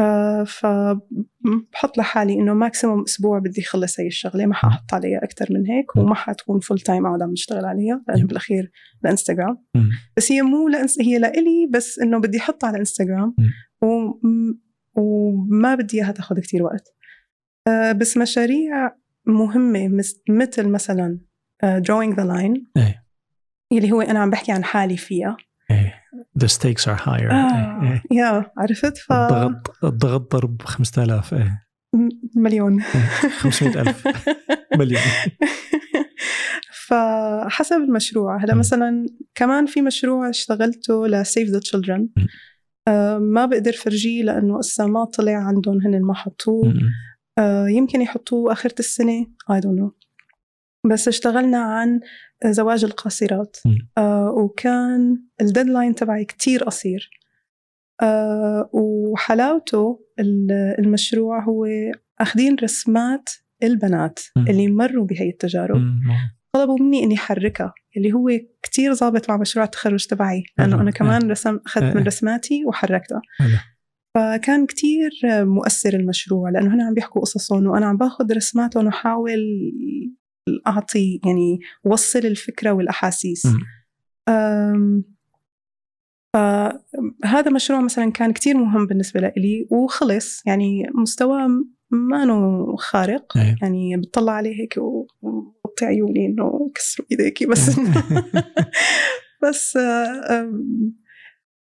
[0.00, 5.66] آه فبحط لحالي إنه maximum أسبوع بدي اخلص هي الشغلة ما حأحط عليها أكثر من
[5.66, 8.70] هيك وما حتكون full time اقعد عم أشتغل عليها لأنه بالأخير
[9.02, 9.64] لإنستغرام.
[10.16, 11.00] بس هي مو لأنس...
[11.00, 13.34] هي لإلي بس إنه بدي احطها على إنستغرام
[13.82, 13.86] و...
[14.94, 16.94] وما بدي إياها تاخذ كثير وقت.
[17.68, 19.88] آه بس مشاريع مهمة
[20.28, 21.18] مثل مثلا
[21.64, 23.04] drawing the line إيه.
[23.72, 25.36] اللي هو أنا عم بحكي عن حالي فيها.
[25.70, 26.01] إيه.
[26.38, 27.30] The stakes are higher.
[27.32, 27.82] آه.
[27.82, 28.02] إيه.
[28.10, 31.62] يا عرفت؟ ف الضغط الضغط ضرب 5000 إيه.
[32.36, 32.82] مليون.
[32.82, 34.04] 500000
[34.78, 35.02] مليون.
[36.86, 38.44] فحسب المشروع.
[38.44, 42.08] هلا مثلا كمان في مشروع اشتغلته لسيف ذا تشيلدرن
[43.18, 46.74] ما بقدر فرجيه لأنه لسه ما طلع عندهم هن ما حطوه.
[47.38, 49.26] آه يمكن يحطوه اخرة السنة.
[49.52, 50.01] I don't know.
[50.90, 52.00] بس اشتغلنا عن
[52.44, 53.56] زواج القاصرات.
[53.98, 57.10] آه وكان الديدلاين تبعي كتير قصير.
[58.02, 60.00] آه وحلاوته
[60.78, 61.66] المشروع هو
[62.20, 63.30] أخذين رسمات
[63.62, 65.76] البنات اللي مروا بهي التجارب.
[66.52, 68.30] طلبوا مني إني أحركها اللي هو
[68.62, 73.22] كتير ظابط مع مشروع التخرج تبعي لأنه أنا كمان رسم أخذت من رسماتي وحركتها.
[74.14, 75.10] فكان كتير
[75.44, 79.40] مؤثر المشروع لأنه هنا عم بيحكوا قصصهم وأنا عم باخذ رسماتهم وحاول
[80.66, 83.46] أعطي يعني وصل الفكرة والأحاسيس.
[86.34, 90.42] فهذا مشروع مثلا كان كتير مهم بالنسبة لي وخلص.
[90.46, 91.48] يعني مستواه
[91.90, 93.36] ما إنه خارق.
[93.36, 93.56] أيه.
[93.62, 97.70] يعني بتطلع عليه هيك وغطي عيوني إنه كسروا إيديكي بس.
[99.42, 99.76] بس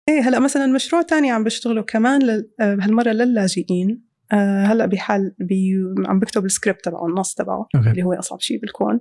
[0.10, 4.07] إيه هلأ مثلا مشروع تاني عم بشتغله كمان هالمرة للاجئين.
[4.32, 5.74] آه، هلأ بحال بي
[6.06, 7.90] عم بكتب السكريبت تبعه النص تبعه أوكي.
[7.90, 9.00] اللي هو أصعب شيء بالكون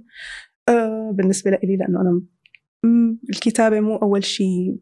[0.68, 2.22] آه، بالنسبة لي لأنه أنا
[3.31, 4.79] الكتابة مو أول شيء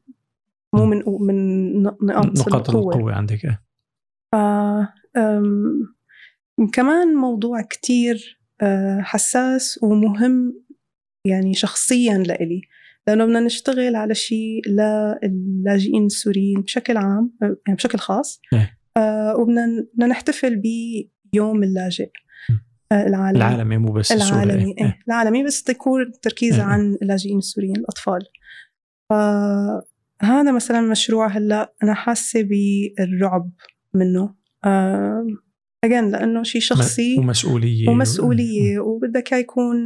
[0.74, 3.62] مو من من نقاط نقاط القوة, القوة عندك إيه.
[4.34, 4.88] آه
[6.72, 10.62] كمان موضوع كتير آه، حساس ومهم
[11.26, 12.62] يعني شخصيا لإلي
[13.06, 18.78] لأنه بدنا نشتغل على شيء للاجئين السوريين بشكل عام يعني بشكل خاص إيه.
[18.96, 20.62] آه وبدنا نحتفل
[21.32, 22.10] بيوم اللاجئ
[22.92, 24.84] آه العالمي العالمي مو بس العالمي إيه.
[24.84, 24.98] إيه.
[25.08, 26.62] العالمي بس تكون تركيز إيه.
[26.62, 28.20] عن اللاجئين السوريين الأطفال
[29.10, 33.50] فهذا مثلا مشروع هلأ أنا حاسة بالرعب
[33.94, 34.34] منه
[35.84, 39.76] اجين لأنه شيء شخصي ومسؤولية ومسؤولية وبدك يكون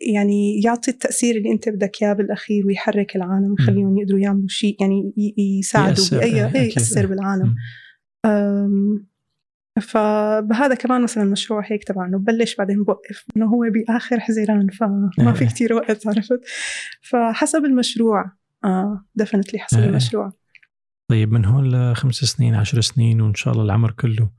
[0.00, 5.12] يعني يعطي التأثير اللي أنت بدك إياه بالأخير ويحرك العالم ويخليهم يقدروا يعملوا شيء يعني
[5.38, 7.54] يساعدوا باي اي يأثر بالعالم.
[9.80, 15.32] فبهذا كمان مثلا مشروع هيك تبع انه ببلش بعدين بوقف إنه هو بآخر حزيران فما
[15.32, 16.40] في كتير وقت عرفت؟
[17.02, 18.32] فحسب المشروع
[18.64, 20.32] آه دفنتلي حسب المشروع.
[21.10, 24.30] طيب من هون لخمس سنين عشر سنين وإن شاء الله العمر كله.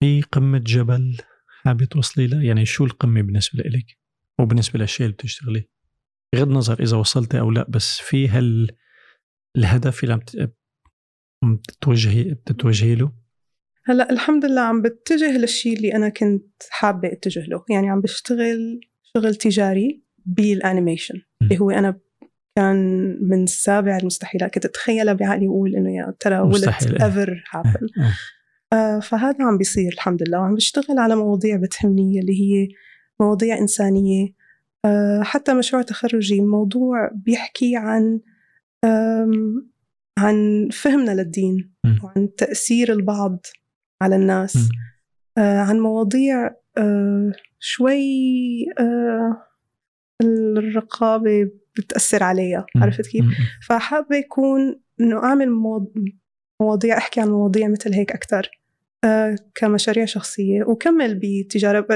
[0.00, 1.16] في قمة جبل؟
[1.66, 3.98] حابة توصلي لها يعني شو القمة بالنسبة لإلك؟
[4.40, 5.68] وبالنسبة للشيء اللي بتشتغلي
[6.34, 8.70] بغض النظر إذا وصلتي أو لا بس في هال
[9.56, 10.20] الهدف اللي
[11.42, 13.12] عم تتوجهي بتتوجهي له؟
[13.84, 17.64] هلا الحمد لله عم بتجه للشيء اللي أنا كنت حابة أتجه له.
[17.70, 18.80] يعني عم بشتغل
[19.16, 22.00] شغل تجاري بال animation اللي هو أنا
[22.56, 22.76] كان
[23.22, 24.54] من سابع المستحيلات.
[24.54, 27.88] كنت أتخيلها بعقلي وأقول إنه يا ترى will it ever happen
[29.02, 30.40] فهذا عم بيصير الحمد لله.
[30.40, 32.68] وعم بشتغل على مواضيع بتهمني اللي هي
[33.20, 34.28] مواضيع إنسانية.
[34.84, 38.20] آه، حتى مشروع تخرجي موضوع بيحكي عن
[40.18, 41.74] عن فهمنا للدين
[42.04, 43.46] وعن تأثير البعض
[44.02, 44.68] على الناس.
[45.38, 48.00] آه، عن مواضيع آه، شوي
[50.22, 52.66] الرقابة بتأثر عليها.
[52.76, 53.24] عرفت كيف؟
[53.68, 55.50] فحابة يكون إنه أعمل
[56.60, 58.50] مواضيع أحكي عن مواضيع مثل هيك أكثر
[59.04, 61.86] آه كمشاريع شخصية وكمل بتجارة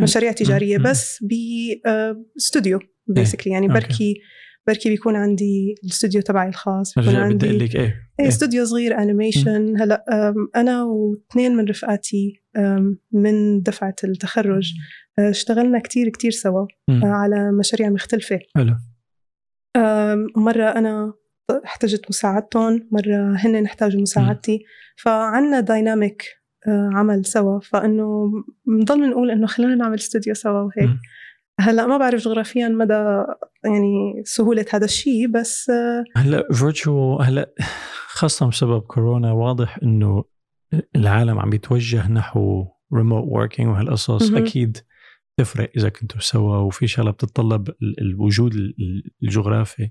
[0.00, 3.68] المشاريع التجارية بس باستوديو basically يعني.
[3.68, 4.14] بركي
[4.66, 7.82] بركي بيكون عندي الاستوديو تبعي الخاص بيكون برجع بدي أقول عندي لك إيه.
[7.82, 8.28] إيه إيه.
[8.28, 10.04] استوديو صغير animation هلأ
[10.56, 12.42] أنا واثنين من رفقاتي
[13.12, 14.72] من دفعة التخرج
[15.18, 16.66] أه، اشتغلنا كتير كتير سوا.
[16.88, 18.40] أه، على مشاريع مختلفة.
[18.56, 18.76] حلو.
[19.76, 21.14] أم، مرة أنا
[21.50, 24.64] احتجت مساعدتهم مرة هن احتاجوا مساعدتي.
[24.96, 26.24] فعنا dynamic
[26.68, 27.60] عمل سوا.
[27.60, 28.30] فإنه
[28.66, 30.90] بنضل نقول إنه خلينا نعمل استوديو سوا وهيك.
[31.60, 33.24] هلأ ما بعرف جغرافيا مدى
[33.64, 37.54] يعني سهولة هذا الشيء بس آه، هلأ virtual هلأ
[38.06, 40.24] خاصة بسبب كورونا واضح إنه
[40.96, 44.32] العالم عم يتوجه نحو remote working وهالقصص.
[44.32, 44.78] أكيد
[45.36, 49.90] تفرق إذا كنتوا سوا وفي شغلة بتتطلب ال- الوجود ال- ال- الجغرافي.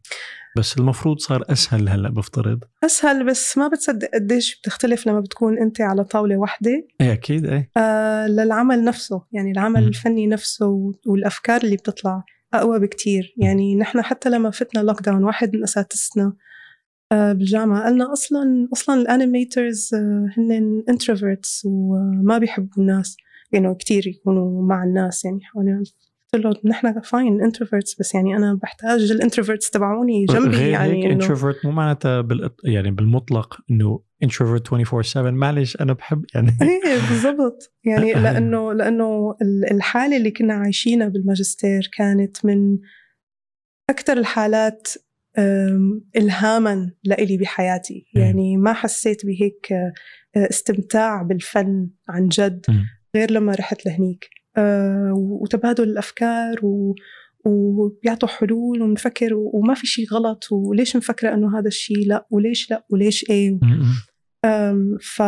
[0.58, 2.60] بس المفروض صار أسهل هلأ بفترض.
[2.84, 7.70] أسهل بس ما بتصدق قديش بتختلف لما بتكون أنت على طاولة واحدة إيه أكيد إيه.
[7.78, 9.88] آه، للعمل نفسه يعني العمل مم.
[9.88, 13.34] الفني نفسه و- والأفكار اللي بتطلع أقوى بكتير.
[13.38, 16.34] يعني نحن حتى لما فتنا lockdown واحد من أساتذتنا
[17.12, 19.90] آه، بالجامعة قالنا أصلا أصلا ال animators
[20.38, 23.18] هن introverts وما بيحبوا الناس.
[23.54, 25.84] يعني كتير يكونوا مع الناس يعني حوالي
[26.34, 30.94] قلت له نحن fine introverts بس يعني أنا بحتاج ال introverts تبعوني جنبي غير يعني
[30.94, 36.26] هيك إنه انتروفرت مو معناتها بال يعني بالمطلق إنه introvert 24 7 معلش أنا بحب
[36.36, 37.74] يعني إيه بالضبط.
[37.84, 42.78] يعني لأنه لأنه ال- الحالة اللي كنا عايشينها بالماجستير كانت من
[43.90, 44.88] أكثر الحالات
[46.16, 48.06] الهاما لإلي بحياتي.
[48.16, 49.94] يعني ما حسيت بهيك أه،
[50.36, 52.66] استمتاع بالفن عن جد.
[53.16, 54.30] غير لما رحت لهنيك.
[54.58, 56.96] أه، وتبادل الأفكار و
[57.46, 60.44] وبيعطوا حلول ونفكر و- وما في شيء غلط.
[60.52, 63.60] وليش مفكرة إنه هذا الشيء لا؟ وليش لا؟ وليش إيه.
[64.46, 65.22] أم، ف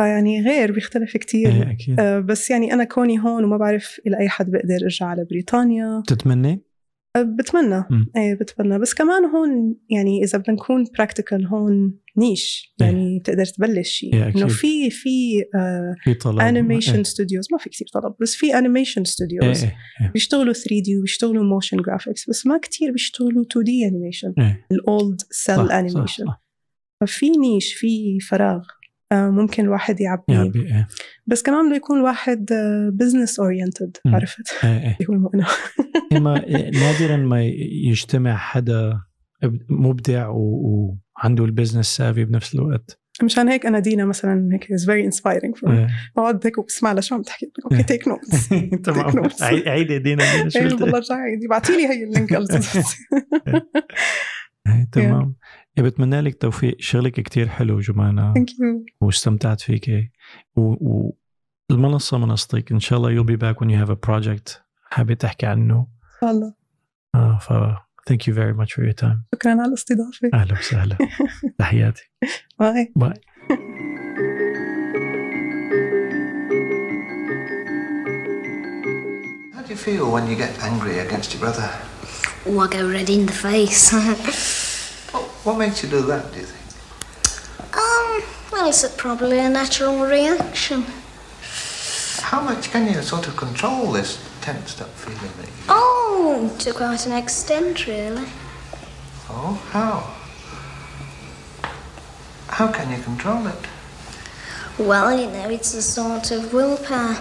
[0.00, 1.48] فيعني غير بيختلف كتير.
[1.48, 2.00] إيه أكيد.
[2.00, 6.02] أه، بس يعني أنا كوني هون وما بعرف إلى أي حد بقدر أرجع على بريطانيا.
[6.06, 6.60] تتمنى أه،
[7.18, 7.84] بتمنى.
[8.16, 8.78] إيه بتمنى.
[8.78, 12.74] بس كمان هون يعني إذا بدنا نكون practical هون niche.
[12.80, 14.28] يعني بتقدر تبلش شيء إيه،.
[14.36, 15.44] إنه في في
[16.40, 17.02] animation إيه.
[17.02, 20.10] studios ما في كثير طلب بس في animation studios إيه إيه.
[20.12, 24.34] بيشتغلوا 3 D وبيشتغلوا motion graphics بس ما كتير بيشتغلوا 2 D animation
[24.72, 26.24] ال old cel animation.
[27.00, 28.56] ففي niche في فراغ.
[28.58, 28.83] آه،
[29.14, 30.88] ممكن الواحد يعبيه يا بي إيه.
[31.26, 32.46] بس كمان بده يكون واحد
[32.92, 33.96] business oriented.
[34.06, 34.96] عرفت؟ إيه إيه.
[36.18, 37.44] إما نادرا ما
[37.84, 39.00] يجتمع حدا
[39.68, 43.00] مبدع وعنده ال business savvy بنفس الوقت.
[43.22, 45.88] مشان هيك أنا دينا مثلا هيك is very inspiring إيه.
[46.16, 47.52] بقعد هيك وبسمع لها شو عم تحكي.
[47.64, 47.82] أوكي إيه.
[47.82, 48.48] take notes
[48.84, 49.10] تمام.
[49.10, 49.42] Notes.
[49.42, 52.32] عيد- عيدي دينا دينا شو قلت والله رجعي ابعتي لي هي اللينك.
[54.66, 55.20] إيه، تمام.
[55.22, 55.34] إيه،
[55.78, 56.76] بتمنى لك توفيق.
[56.80, 58.34] شغلك كتير حلو جمانة.
[58.34, 60.12] thank you واستمتعت فيك
[61.70, 62.72] والمنصة منصتك.
[62.72, 64.52] إن شاء الله you'll be back when you have a project
[64.90, 65.78] حابة تحكي عنه.
[65.78, 66.54] إن شاء الله.
[67.14, 67.52] آه ف
[68.10, 69.18] thank you very much for your time.
[69.34, 70.96] شكرا على الاستضافه أهلا وسهلا.
[71.58, 72.10] تحياتي.
[72.58, 73.14] باي باي
[79.54, 81.68] How do you feel when you get angry against your brother?
[82.46, 83.84] Oh, I go red in the face.
[85.44, 87.76] What, makes you do that, do you think?
[87.76, 90.84] um, well, it's probably a natural reaction.
[92.22, 96.72] How much can you sort of control this tensed up feeling that you Oh, to
[96.72, 98.26] quite an extent, really.
[99.28, 100.14] Oh, how?
[102.48, 103.66] How can you control it?
[104.78, 107.18] Well, you know, it's a sort of willpower.